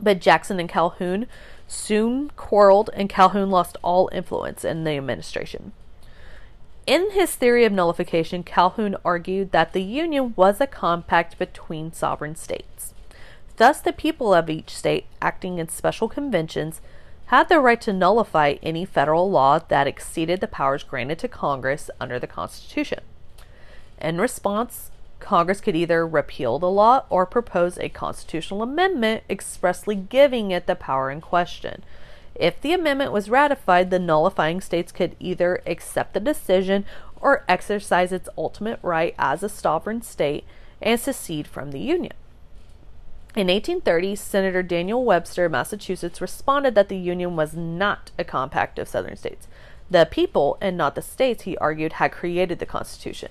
[0.00, 1.26] but Jackson and Calhoun
[1.66, 5.72] soon quarreled, and Calhoun lost all influence in the administration.
[6.86, 12.34] In his theory of nullification, Calhoun argued that the Union was a compact between sovereign
[12.34, 12.94] states.
[13.56, 16.80] Thus, the people of each state, acting in special conventions,
[17.26, 21.90] had the right to nullify any federal law that exceeded the powers granted to Congress
[22.00, 23.00] under the Constitution.
[24.00, 30.50] In response, Congress could either repeal the law or propose a constitutional amendment expressly giving
[30.50, 31.82] it the power in question.
[32.34, 36.84] If the amendment was ratified, the nullifying states could either accept the decision
[37.20, 40.44] or exercise its ultimate right as a sovereign state
[40.80, 42.12] and secede from the Union.
[43.34, 48.78] In 1830, Senator Daniel Webster of Massachusetts responded that the Union was not a compact
[48.78, 49.48] of Southern states.
[49.90, 53.30] The people, and not the states, he argued, had created the Constitution.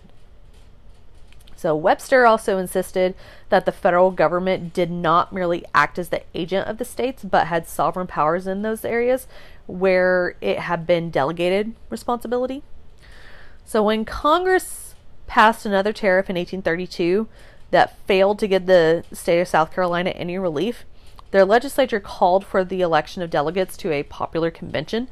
[1.57, 3.15] So Webster also insisted
[3.49, 7.47] that the federal government did not merely act as the agent of the states, but
[7.47, 9.27] had sovereign powers in those areas
[9.65, 12.61] where it had been delegated responsibility.
[13.65, 14.93] So when Congress
[15.25, 17.27] passed another tariff in 1832
[17.71, 20.85] that failed to give the state of South Carolina any relief,
[21.31, 25.09] their legislature called for the election of delegates to a popular convention,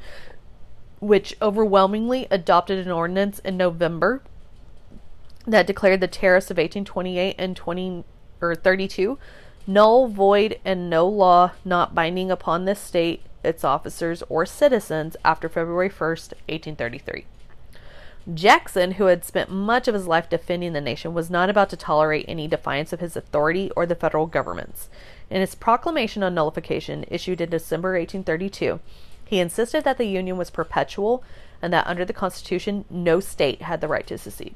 [0.99, 4.21] which overwhelmingly adopted an ordinance in November
[5.47, 8.03] that declared the tariffs of 1828 and 20
[8.41, 9.17] or 32
[9.67, 15.49] null, void, and no law not binding upon this state, its officers, or citizens after
[15.49, 17.25] February 1st, 1833.
[18.33, 21.77] Jackson, who had spent much of his life defending the nation, was not about to
[21.77, 24.89] tolerate any defiance of his authority or the federal government's.
[25.29, 28.79] In his proclamation on nullification, issued in December 1832,
[29.25, 31.23] he insisted that the Union was perpetual
[31.61, 34.55] and that under the Constitution no state had the right to secede.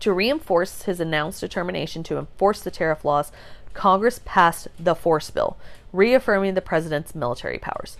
[0.00, 3.32] To reinforce his announced determination to enforce the tariff laws,
[3.72, 5.56] Congress passed the Force Bill,
[5.92, 7.96] reaffirming the president's military powers.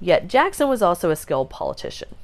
[0.00, 2.14] Yet Jackson was also a skilled politician.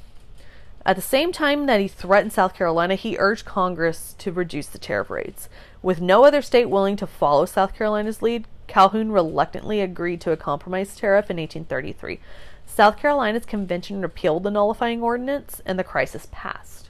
[0.86, 4.78] At the same time that he threatened South Carolina, he urged Congress to reduce the
[4.78, 5.48] tariff rates.
[5.82, 10.36] With no other state willing to follow South Carolina's lead, Calhoun reluctantly agreed to a
[10.36, 12.20] compromise tariff in 1833.
[12.66, 16.85] South Carolina's convention repealed the nullifying ordinance, and the crisis passed.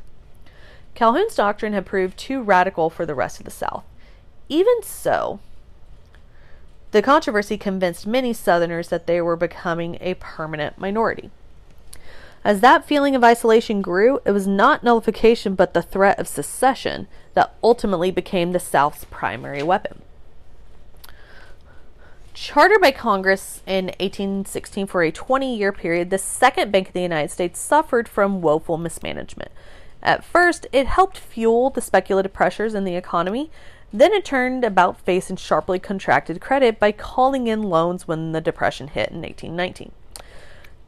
[0.96, 3.84] Calhoun's doctrine had proved too radical for the rest of the South.
[4.48, 5.38] Even so,
[6.90, 11.30] the controversy convinced many Southerners that they were becoming a permanent minority.
[12.42, 17.08] As that feeling of isolation grew, it was not nullification but the threat of secession
[17.34, 20.00] that ultimately became the South's primary weapon.
[22.32, 27.02] Chartered by Congress in 1816 for a 20 year period, the Second Bank of the
[27.02, 29.50] United States suffered from woeful mismanagement.
[30.02, 33.50] At first, it helped fuel the speculative pressures in the economy.
[33.92, 38.40] Then it turned about face and sharply contracted credit by calling in loans when the
[38.40, 39.92] Depression hit in 1819.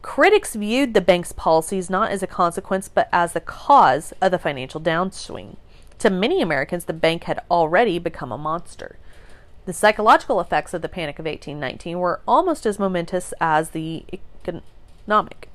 [0.03, 4.39] Critics viewed the bank's policies not as a consequence but as the cause of the
[4.39, 5.57] financial downswing.
[5.99, 8.97] To many Americans, the bank had already become a monster.
[9.67, 14.05] The psychological effects of the Panic of 1819 were almost as momentous as the
[14.47, 15.48] economic.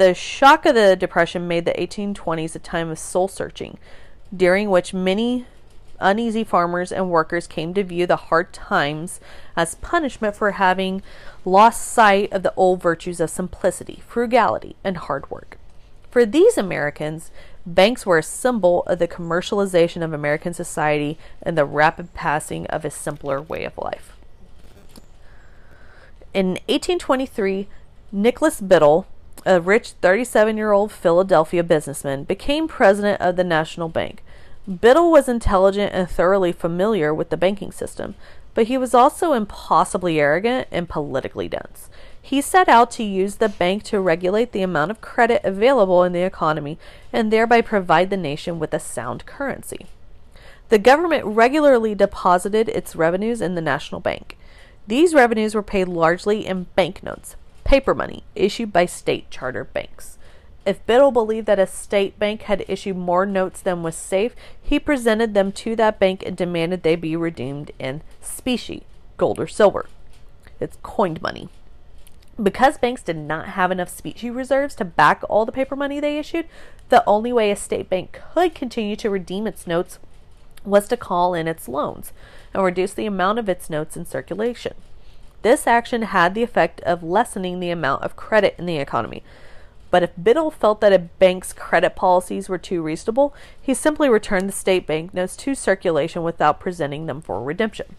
[0.00, 3.76] The shock of the Depression made the 1820s a time of soul searching,
[4.34, 5.44] during which many
[6.00, 9.20] uneasy farmers and workers came to view the hard times
[9.58, 11.02] as punishment for having
[11.44, 15.58] lost sight of the old virtues of simplicity, frugality, and hard work.
[16.10, 17.30] For these Americans,
[17.66, 22.86] banks were a symbol of the commercialization of American society and the rapid passing of
[22.86, 24.16] a simpler way of life.
[26.32, 27.68] In 1823,
[28.12, 29.06] Nicholas Biddle
[29.46, 34.22] a rich 37 year old Philadelphia businessman, became president of the National Bank.
[34.80, 38.14] Biddle was intelligent and thoroughly familiar with the banking system,
[38.54, 41.88] but he was also impossibly arrogant and politically dense.
[42.20, 46.12] He set out to use the bank to regulate the amount of credit available in
[46.12, 46.78] the economy
[47.12, 49.86] and thereby provide the nation with a sound currency.
[50.68, 54.36] The government regularly deposited its revenues in the national bank.
[54.86, 57.36] These revenues were paid largely in banknotes,
[57.70, 60.18] paper money issued by state charter banks.
[60.66, 64.80] If Biddle believed that a state bank had issued more notes than was safe, he
[64.80, 68.82] presented them to that bank and demanded they be redeemed in specie,
[69.16, 69.86] gold or silver.
[70.58, 71.48] It's coined money.
[72.42, 76.18] Because banks did not have enough specie reserves to back all the paper money they
[76.18, 76.46] issued,
[76.88, 80.00] the only way a state bank could continue to redeem its notes
[80.64, 82.12] was to call in its loans
[82.52, 84.74] and reduce the amount of its notes in circulation.
[85.42, 89.22] This action had the effect of lessening the amount of credit in the economy.
[89.90, 94.48] But if Biddle felt that a bank's credit policies were too reasonable, he simply returned
[94.48, 97.96] the state banknotes to circulation without presenting them for redemption.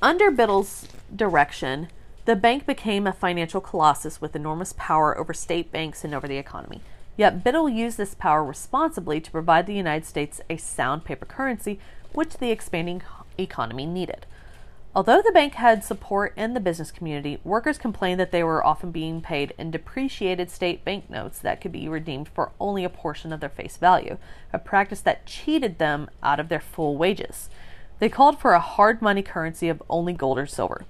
[0.00, 1.88] Under Biddle's direction,
[2.26, 6.36] the bank became a financial colossus with enormous power over state banks and over the
[6.36, 6.82] economy.
[7.16, 11.80] Yet Biddle used this power responsibly to provide the United States a sound paper currency,
[12.12, 13.02] which the expanding
[13.38, 14.26] economy needed.
[14.96, 18.92] Although the bank had support in the business community, workers complained that they were often
[18.92, 23.40] being paid in depreciated state banknotes that could be redeemed for only a portion of
[23.40, 24.16] their face value,
[24.54, 27.50] a practice that cheated them out of their full wages.
[27.98, 30.86] They called for a hard money currency of only gold or silver.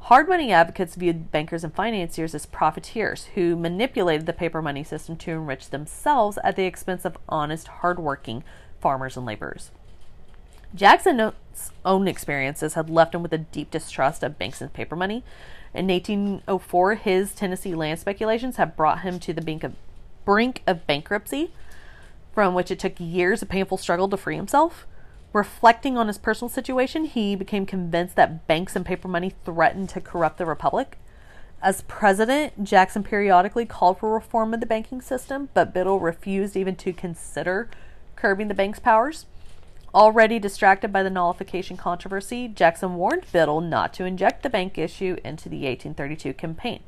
[0.00, 5.14] Hard money advocates viewed bankers and financiers as profiteers who manipulated the paper money system
[5.18, 8.42] to enrich themselves at the expense of honest, hardworking
[8.80, 9.70] farmers and laborers.
[11.84, 15.22] Own experiences had left him with a deep distrust of banks and paper money.
[15.72, 19.74] In 1804, his Tennessee land speculations had brought him to the brink of,
[20.24, 21.52] brink of bankruptcy,
[22.32, 24.86] from which it took years of painful struggle to free himself.
[25.32, 30.00] Reflecting on his personal situation, he became convinced that banks and paper money threatened to
[30.00, 30.98] corrupt the republic.
[31.60, 36.76] As president, Jackson periodically called for reform of the banking system, but Biddle refused even
[36.76, 37.68] to consider
[38.16, 39.26] curbing the bank's powers.
[39.94, 45.18] Already distracted by the nullification controversy, Jackson warned Biddle not to inject the bank issue
[45.24, 46.80] into the 1832 campaign.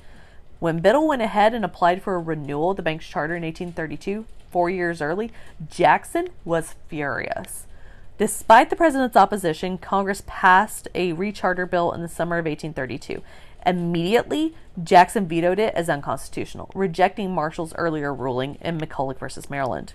[0.59, 4.27] When Biddle went ahead and applied for a renewal of the bank's charter in 1832,
[4.51, 5.31] four years early,
[5.71, 7.67] Jackson was furious.
[8.19, 13.23] Despite the president's opposition, Congress passed a recharter bill in the summer of 1832.
[13.65, 19.93] Immediately, Jackson vetoed it as unconstitutional, rejecting Marshall's earlier ruling in McCulloch versus Maryland.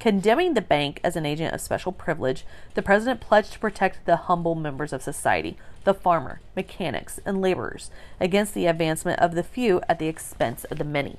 [0.00, 2.44] Condemning the bank as an agent of special privilege,
[2.74, 7.90] the president pledged to protect the humble members of society, the farmer, mechanics, and laborers,
[8.20, 11.16] against the advancement of the few at the expense of the many.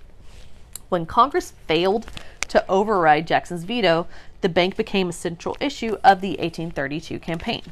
[0.87, 2.07] When Congress failed
[2.47, 4.07] to override Jackson's veto,
[4.39, 7.63] the bank became a central issue of the 1832 campaign.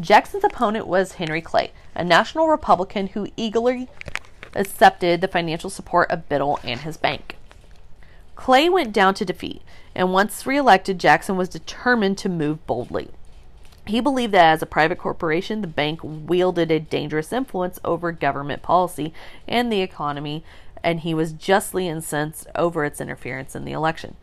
[0.00, 3.88] Jackson's opponent was Henry Clay, a national Republican who eagerly
[4.54, 7.36] accepted the financial support of Biddle and his bank.
[8.40, 9.60] Clay went down to defeat,
[9.94, 13.10] and once reelected, Jackson was determined to move boldly.
[13.86, 18.62] He believed that as a private corporation, the bank wielded a dangerous influence over government
[18.62, 19.12] policy
[19.46, 20.42] and the economy,
[20.82, 24.16] and he was justly incensed over its interference in the election.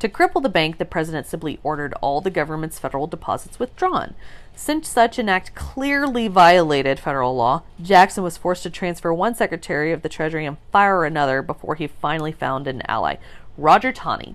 [0.00, 4.14] To cripple the bank, the president simply ordered all the government's federal deposits withdrawn.
[4.54, 9.92] Since such an act clearly violated federal law, Jackson was forced to transfer one secretary
[9.92, 13.16] of the Treasury and fire another before he finally found an ally,
[13.56, 14.34] Roger Taney,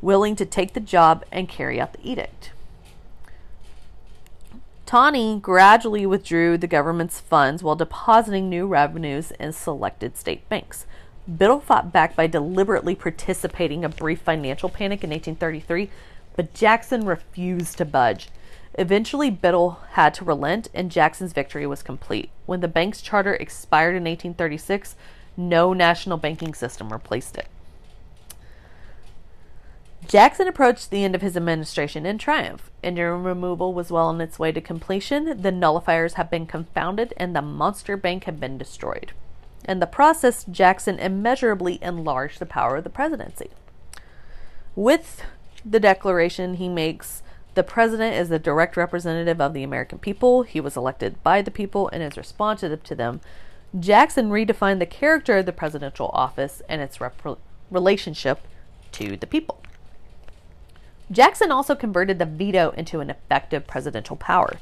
[0.00, 2.52] willing to take the job and carry out the edict.
[4.86, 10.86] Taney gradually withdrew the government's funds while depositing new revenues in selected state banks.
[11.36, 15.90] Biddle fought back by deliberately participating a brief financial panic in 1833,
[16.36, 18.30] but Jackson refused to budge.
[18.78, 22.30] Eventually, Biddle had to relent, and Jackson's victory was complete.
[22.46, 24.96] When the bank's charter expired in 1836,
[25.36, 27.48] no national banking system replaced it.
[30.08, 32.70] Jackson approached the end of his administration in triumph.
[32.82, 37.36] Indian removal was well on its way to completion, the nullifiers had been confounded, and
[37.36, 39.12] the monster bank had been destroyed.
[39.68, 43.50] In the process, Jackson immeasurably enlarged the power of the presidency.
[44.74, 45.22] With
[45.62, 50.42] the declaration he makes, the president is the direct representative of the American people.
[50.42, 53.20] He was elected by the people and is responsive to them.
[53.78, 57.38] Jackson redefined the character of the presidential office and its rep-
[57.70, 58.40] relationship
[58.92, 59.60] to the people.
[61.10, 64.58] Jackson also converted the veto into an effective presidential power.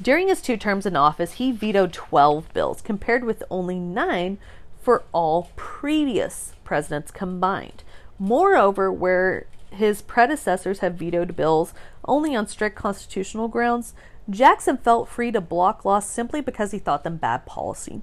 [0.00, 4.38] During his two terms in office, he vetoed 12 bills, compared with only nine
[4.80, 7.84] for all previous presidents combined.
[8.18, 11.74] Moreover, where his predecessors had vetoed bills
[12.04, 13.94] only on strict constitutional grounds,
[14.28, 18.00] Jackson felt free to block laws simply because he thought them bad policy.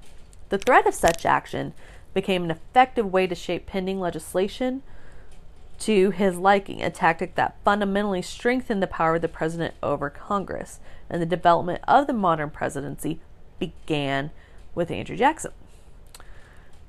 [0.50, 1.74] The threat of such action
[2.14, 4.84] became an effective way to shape pending legislation
[5.82, 10.80] to his liking, a tactic that fundamentally strengthened the power of the president over Congress.
[11.10, 13.20] And the development of the modern presidency
[13.60, 14.32] began
[14.76, 15.52] with Andrew Jackson.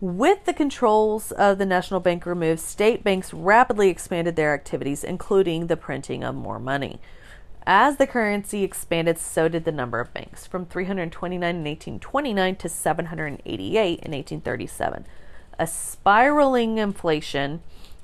[0.00, 5.68] With the controls of the national bank removed, state banks rapidly expanded their activities, including
[5.68, 7.00] the printing of more money.
[7.64, 12.68] As the currency expanded, so did the number of banks, from 329 in 1829 to
[12.68, 15.06] 788 in 1837.
[15.58, 17.62] A spiraling inflation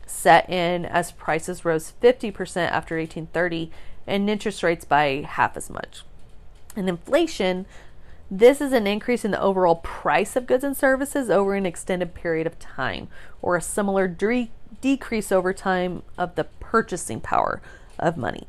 [0.09, 2.33] set in as prices rose 50%
[2.71, 3.71] after 1830
[4.07, 6.03] and interest rates by half as much.
[6.77, 7.67] And inflation
[8.31, 12.15] this is an increase in the overall price of goods and services over an extended
[12.15, 13.09] period of time,
[13.41, 14.51] or a similar de-
[14.83, 17.63] decrease over time of the purchasing power
[17.99, 18.47] of money.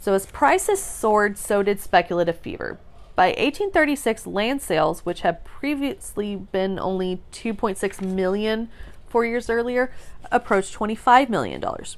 [0.00, 2.78] So, as prices soared, so did speculative fever.
[3.14, 8.70] By 1836, land sales, which had previously been only 2.6 million
[9.10, 9.90] four years earlier,
[10.30, 11.96] approached 25 million dollars.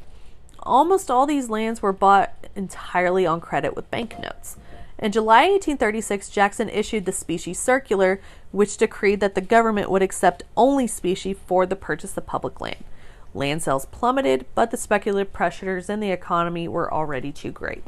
[0.63, 4.57] Almost all these lands were bought entirely on credit with banknotes.
[4.99, 8.21] In July 1836, Jackson issued the Specie Circular,
[8.53, 12.85] which decreed that the government would accept only specie for the purchase of public land.
[13.33, 17.83] Land sales plummeted, but the speculative pressures in the economy were already too great.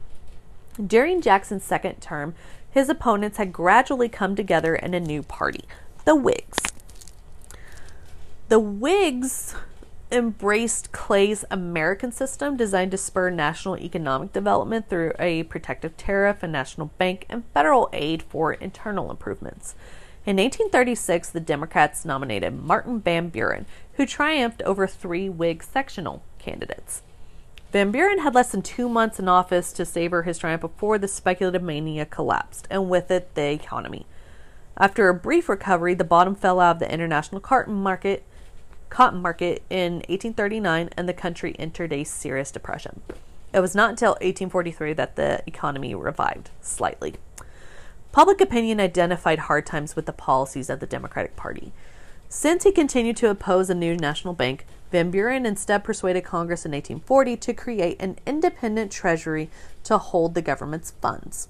[0.85, 2.35] During Jackson's second term,
[2.71, 5.65] his opponents had gradually come together in a new party,
[6.07, 6.72] the Whigs.
[8.53, 9.55] The Whigs
[10.11, 16.47] embraced Clay's American system designed to spur national economic development through a protective tariff, a
[16.47, 19.75] national bank, and federal aid for internal improvements.
[20.27, 27.01] In 1836, the Democrats nominated Martin Van Buren, who triumphed over three Whig sectional candidates.
[27.73, 31.09] Van Buren had less than two months in office to savor his triumph before the
[31.09, 34.05] speculative mania collapsed, and with it, the economy.
[34.77, 38.27] After a brief recovery, the bottom fell out of the international cotton market
[38.93, 43.01] cotton market in 1839 and the country entered a serious depression.
[43.55, 47.15] It was not until 1843 that the economy revived slightly.
[48.13, 51.73] Public opinion identified hard times with the policies of the Democratic Party.
[52.29, 56.73] Since he continued to oppose a new national bank, Van Buren instead persuaded Congress in
[56.73, 59.49] 1840 to create an independent treasury
[59.85, 61.49] to hold the government's funds.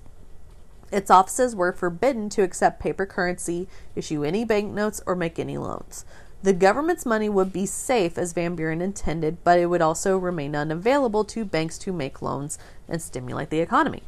[0.93, 3.67] Its offices were forbidden to accept paper currency,
[3.97, 6.05] issue any banknotes, or make any loans.
[6.43, 10.57] The government's money would be safe as Van Buren intended, but it would also remain
[10.57, 14.03] unavailable to banks to make loans and stimulate the economy.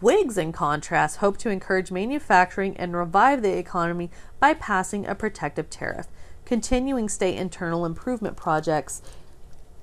[0.00, 5.68] Whigs, in contrast, hoped to encourage manufacturing and revive the economy by passing a protective
[5.68, 6.06] tariff,
[6.46, 9.02] continuing state internal improvement projects,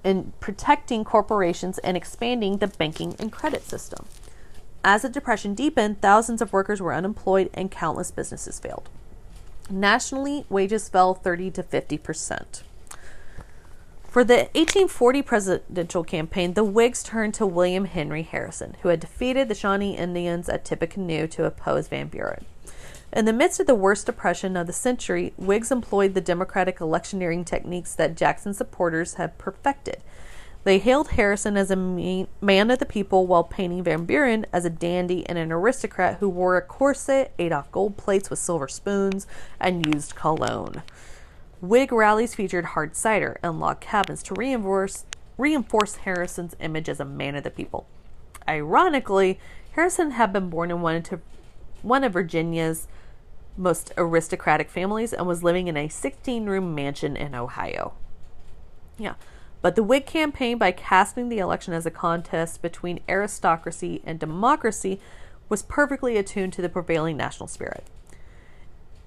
[0.03, 4.07] and protecting corporations and expanding the banking and credit system.
[4.83, 8.89] As the Depression deepened, thousands of workers were unemployed and countless businesses failed.
[9.69, 12.63] Nationally, wages fell 30 to 50 percent.
[14.03, 19.47] For the 1840 presidential campaign, the Whigs turned to William Henry Harrison, who had defeated
[19.47, 22.45] the Shawnee Indians at Tippecanoe to oppose Van Buren.
[23.13, 27.45] In the midst of the worst depression of the century, Whigs employed the Democratic electioneering
[27.45, 30.01] techniques that Jackson supporters had perfected.
[30.67, 34.69] They hailed Harrison as a man of the people while painting Van Buren as a
[34.69, 39.27] dandy and an aristocrat who wore a corset, ate off gold plates with silver spoons,
[39.61, 40.83] and used cologne.
[41.61, 45.05] Whig rallies featured hard cider and log cabins to reinforce,
[45.37, 47.87] reinforce Harrison's image as a man of the people.
[48.45, 49.39] Ironically,
[49.71, 51.01] Harrison had been born in one
[51.81, 52.89] one of Virginia's
[53.55, 57.93] most aristocratic families and was living in a 16 room mansion in Ohio.
[58.97, 59.13] Yeah.
[59.61, 64.99] But the Whig campaign, by casting the election as a contest between aristocracy and democracy,
[65.49, 67.83] was perfectly attuned to the prevailing national spirit.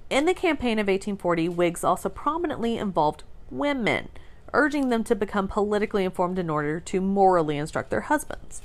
[0.09, 4.09] In the campaign of 1840, Whigs also prominently involved women,
[4.53, 8.63] urging them to become politically informed in order to morally instruct their husbands.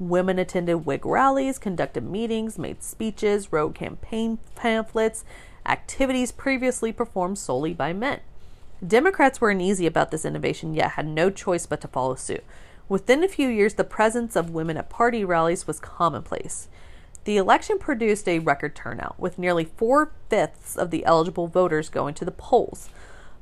[0.00, 5.24] Women attended Whig rallies, conducted meetings, made speeches, wrote campaign pamphlets,
[5.66, 8.20] activities previously performed solely by men.
[8.86, 12.44] Democrats were uneasy about this innovation, yet had no choice but to follow suit.
[12.88, 16.68] Within a few years, the presence of women at party rallies was commonplace.
[17.24, 22.14] The election produced a record turnout, with nearly four fifths of the eligible voters going
[22.14, 22.88] to the polls.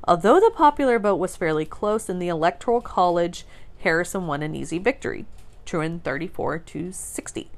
[0.05, 3.45] Although the popular vote was fairly close in the Electoral College,
[3.79, 5.25] Harrison won an easy victory,
[5.65, 7.51] Truman 34 to 60.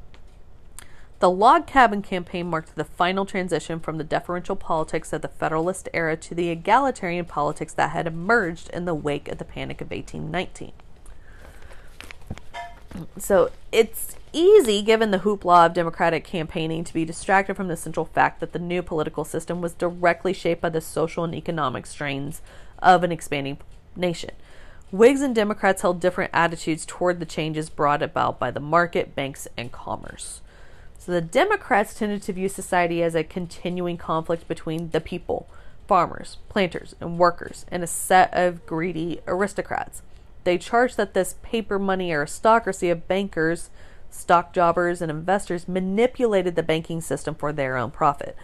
[1.20, 5.89] The log cabin campaign marked the final transition from the deferential politics of the Federalist
[5.93, 9.91] era to the egalitarian politics that had emerged in the wake of the Panic of
[9.91, 10.72] 1819.
[13.17, 18.05] So it's easy, given the hoopla of Democratic campaigning, to be distracted from the central
[18.05, 22.41] fact that the new political system was directly shaped by the social and economic strains
[22.80, 23.57] of an expanding
[23.93, 24.32] nation.
[24.89, 29.47] Whigs and Democrats held different attitudes toward the changes brought about by the market, banks,
[29.57, 30.41] and commerce.
[31.10, 35.49] So the Democrats tended to view society as a continuing conflict between the people,
[35.88, 40.03] farmers, planters, and workers, and a set of greedy aristocrats.
[40.43, 43.72] They charged that this paper money aristocracy of bankers,
[44.12, 48.38] stock jobbers, and investors manipulated the banking system for their own profit.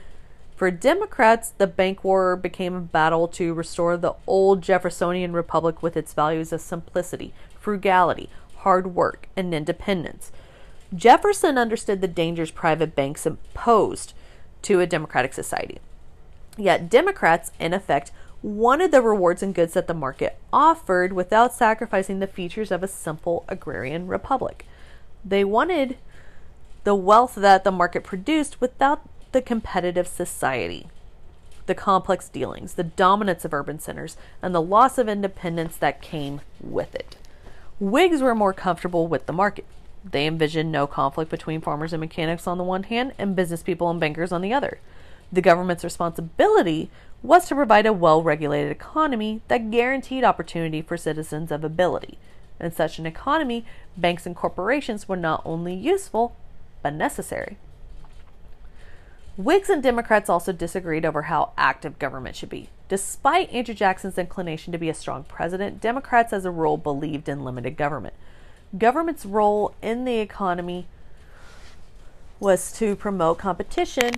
[0.55, 5.95] For Democrats, the bank war became a battle to restore the old Jeffersonian republic with
[5.95, 10.31] its values of simplicity, frugality, hard work, and independence.
[10.93, 14.13] Jefferson understood the dangers private banks imposed
[14.61, 15.79] to a democratic society.
[16.57, 18.11] Yet Democrats, in effect,
[18.41, 22.87] wanted the rewards and goods that the market offered without sacrificing the features of a
[22.87, 24.65] simple agrarian republic.
[25.23, 25.97] They wanted
[26.83, 30.87] the wealth that the market produced without the competitive society,
[31.65, 36.41] the complex dealings, the dominance of urban centers, and the loss of independence that came
[36.61, 37.17] with it.
[37.79, 39.65] Whigs were more comfortable with the market.
[40.09, 43.89] They envisioned no conflict between farmers and mechanics on the one hand and business people
[43.89, 44.79] and bankers on the other.
[45.31, 46.91] The government's responsibility
[47.23, 52.19] was to provide a well regulated economy that guaranteed opportunity for citizens of ability.
[52.59, 53.65] In such an economy,
[53.97, 56.35] banks and corporations were not only useful,
[56.83, 57.57] but necessary.
[59.37, 62.69] Whigs and Democrats also disagreed over how active government should be.
[62.87, 67.43] Despite Andrew Jackson's inclination to be a strong president, Democrats as a rule believed in
[67.43, 68.13] limited government.
[68.77, 70.87] Government's role in the economy
[72.39, 74.11] was to promote competition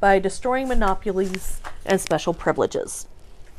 [0.00, 3.06] by destroying monopolies and special privileges.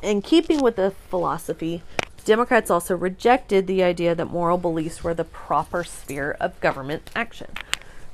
[0.02, 1.84] In keeping with the philosophy,
[2.26, 7.52] Democrats also rejected the idea that moral beliefs were the proper sphere of government action.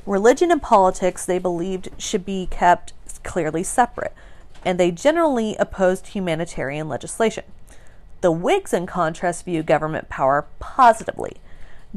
[0.06, 4.14] Religion and politics, they believed, should be kept clearly separate,
[4.64, 7.44] and they generally opposed humanitarian legislation.
[8.22, 11.38] The Whigs, in contrast, view government power positively.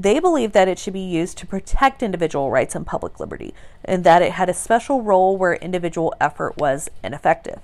[0.01, 3.53] They believed that it should be used to protect individual rights and public liberty,
[3.85, 7.59] and that it had a special role where individual effort was ineffective.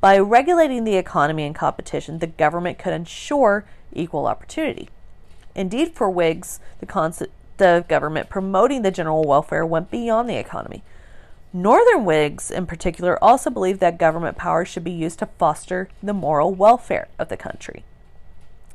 [0.00, 4.88] By regulating the economy and competition, the government could ensure equal opportunity.
[5.54, 7.28] Indeed, for Whigs, the,
[7.58, 10.82] the government promoting the general welfare went beyond the economy.
[11.52, 16.12] Northern Whigs, in particular, also believed that government power should be used to foster the
[16.12, 17.84] moral welfare of the country.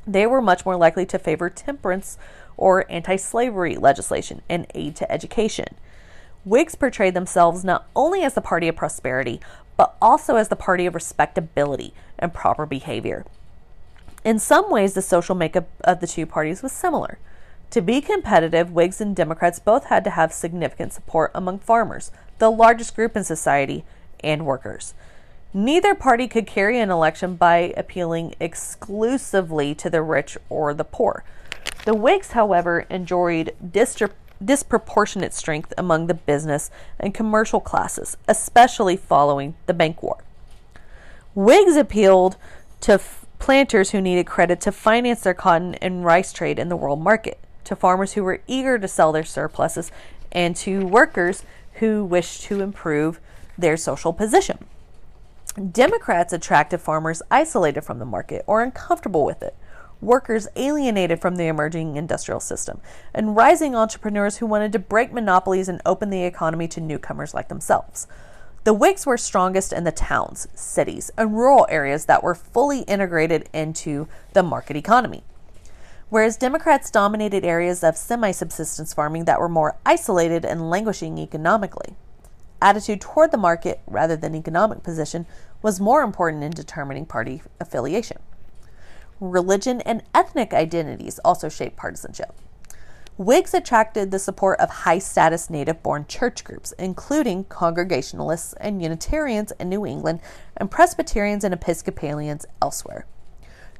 [0.06, 2.18] They were much more likely to favor temperance
[2.56, 5.76] or anti slavery legislation and aid to education.
[6.44, 9.40] Whigs portrayed themselves not only as the party of prosperity,
[9.76, 13.24] but also as the party of respectability and proper behavior.
[14.24, 17.18] In some ways, the social makeup of the two parties was similar.
[17.70, 22.50] To be competitive, Whigs and Democrats both had to have significant support among farmers, the
[22.50, 23.84] largest group in society,
[24.20, 24.94] and workers.
[25.54, 31.24] Neither party could carry an election by appealing exclusively to the rich or the poor.
[31.84, 33.54] The Whigs, however, enjoyed
[34.42, 40.24] disproportionate strength among the business and commercial classes, especially following the bank war.
[41.34, 42.36] Whigs appealed
[42.80, 46.76] to f- planters who needed credit to finance their cotton and rice trade in the
[46.76, 49.92] world market to farmers who were eager to sell their surpluses,
[50.30, 51.44] and to workers
[51.74, 53.20] who wished to improve
[53.58, 54.64] their social position.
[55.70, 59.54] Democrats attracted farmers isolated from the market or uncomfortable with it,
[60.00, 62.80] workers alienated from the emerging industrial system,
[63.12, 67.48] and rising entrepreneurs who wanted to break monopolies and open the economy to newcomers like
[67.48, 68.06] themselves.
[68.64, 73.48] The Whigs were strongest in the towns, cities, and rural areas that were fully integrated
[73.52, 75.22] into the market economy
[76.12, 81.96] whereas Democrats dominated areas of semi subsistence farming that were more isolated and languishing economically.
[82.62, 85.26] Attitude toward the market rather than economic position
[85.62, 88.18] was more important in determining party affiliation.
[89.18, 92.32] Religion and ethnic identities also shaped partisanship.
[93.18, 99.50] Whigs attracted the support of high status native born church groups, including Congregationalists and Unitarians
[99.58, 100.20] in New England
[100.56, 103.06] and Presbyterians and Episcopalians elsewhere.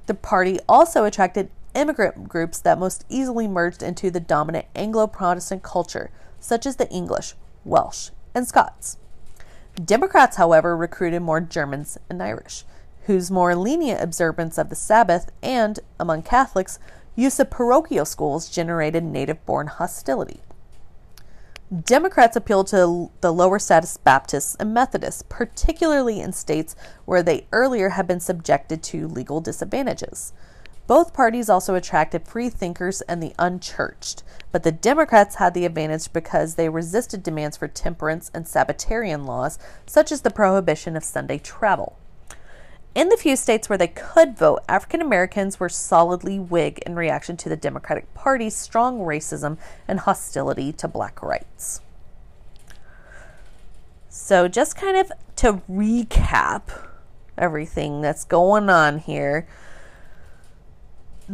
[0.06, 5.62] The party also attracted immigrant groups that most easily merged into the dominant Anglo Protestant
[5.62, 6.10] culture,
[6.40, 8.98] such as the English, Welsh, and Scots.
[9.82, 12.64] Democrats, however, recruited more Germans and Irish,
[13.06, 16.78] whose more lenient observance of the Sabbath and, among Catholics,
[17.16, 20.40] use of parochial schools generated native born hostility.
[21.84, 26.76] Democrats appealed to the lower status Baptists and Methodists, particularly in states
[27.06, 30.34] where they earlier had been subjected to legal disadvantages.
[30.86, 36.12] Both parties also attracted free thinkers and the unchurched, but the Democrats had the advantage
[36.12, 41.38] because they resisted demands for temperance and Sabbatarian laws, such as the prohibition of Sunday
[41.38, 41.96] travel.
[42.94, 47.38] In the few states where they could vote, African Americans were solidly Whig in reaction
[47.38, 49.56] to the Democratic Party's strong racism
[49.88, 51.80] and hostility to black rights.
[54.10, 56.64] So, just kind of to recap
[57.38, 59.46] everything that's going on here,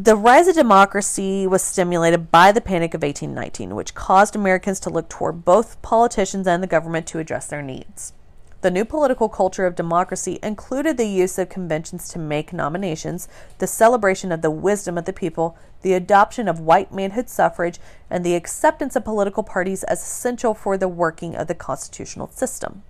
[0.00, 4.90] the rise of democracy was stimulated by the Panic of 1819, which caused Americans to
[4.90, 8.12] look toward both politicians and the government to address their needs.
[8.60, 13.26] The new political culture of democracy included the use of conventions to make nominations,
[13.58, 18.24] the celebration of the wisdom of the people, the adoption of white manhood suffrage, and
[18.24, 22.84] the acceptance of political parties as essential for the working of the constitutional system.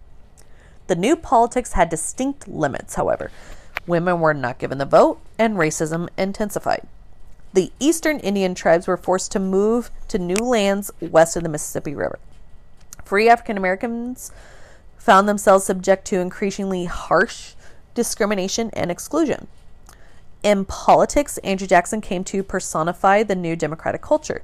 [0.88, 3.30] The new politics had distinct limits, however.
[3.86, 6.86] Women were not given the vote, and racism intensified.
[7.52, 11.94] The eastern Indian tribes were forced to move to new lands west of the Mississippi
[11.94, 12.18] River.
[13.04, 14.32] Free African Americans
[14.98, 17.54] found themselves subject to increasingly harsh
[17.94, 19.46] discrimination and exclusion.
[20.42, 24.42] In politics, Andrew Jackson came to personify the new democratic culture.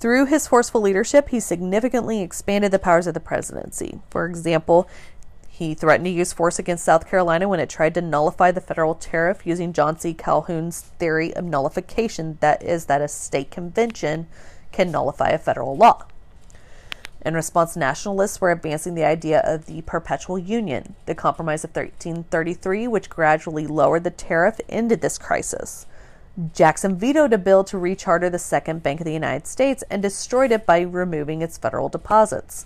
[0.00, 4.00] Through his forceful leadership, he significantly expanded the powers of the presidency.
[4.10, 4.88] For example,
[5.58, 8.94] he threatened to use force against South Carolina when it tried to nullify the federal
[8.94, 10.14] tariff using John C.
[10.14, 14.28] Calhoun's theory of nullification that is, that a state convention
[14.70, 16.06] can nullify a federal law.
[17.26, 20.94] In response, nationalists were advancing the idea of the perpetual union.
[21.06, 25.86] The Compromise of 1333, which gradually lowered the tariff, ended this crisis.
[26.54, 30.52] Jackson vetoed a bill to recharter the Second Bank of the United States and destroyed
[30.52, 32.64] it by removing its federal deposits.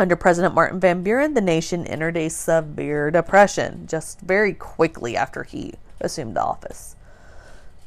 [0.00, 5.42] Under President Martin Van Buren, the nation entered a severe depression just very quickly after
[5.42, 6.96] he assumed office.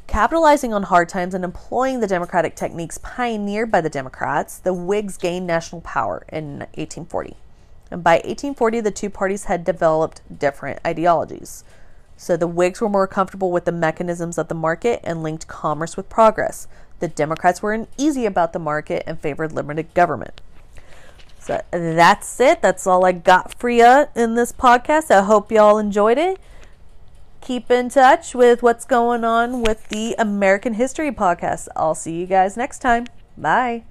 [0.06, 5.18] Capitalizing on hard times and employing the democratic techniques pioneered by the Democrats, the Whigs
[5.18, 7.36] gained national power in 1840.
[7.90, 11.64] And by 1840, the two parties had developed different ideologies.
[12.18, 15.98] So the Whigs were more comfortable with the mechanisms of the market and linked commerce
[15.98, 16.68] with progress.
[17.00, 20.40] The Democrats were uneasy about the market and favored limited government.
[21.46, 22.62] So that's it.
[22.62, 25.12] That's all I got for you in this podcast.
[25.12, 26.40] I hope y'all enjoyed it
[27.46, 31.68] keep in touch with what's going on with the American History Podcast.
[31.76, 33.06] I'll see you guys next time.
[33.38, 33.84] Bye.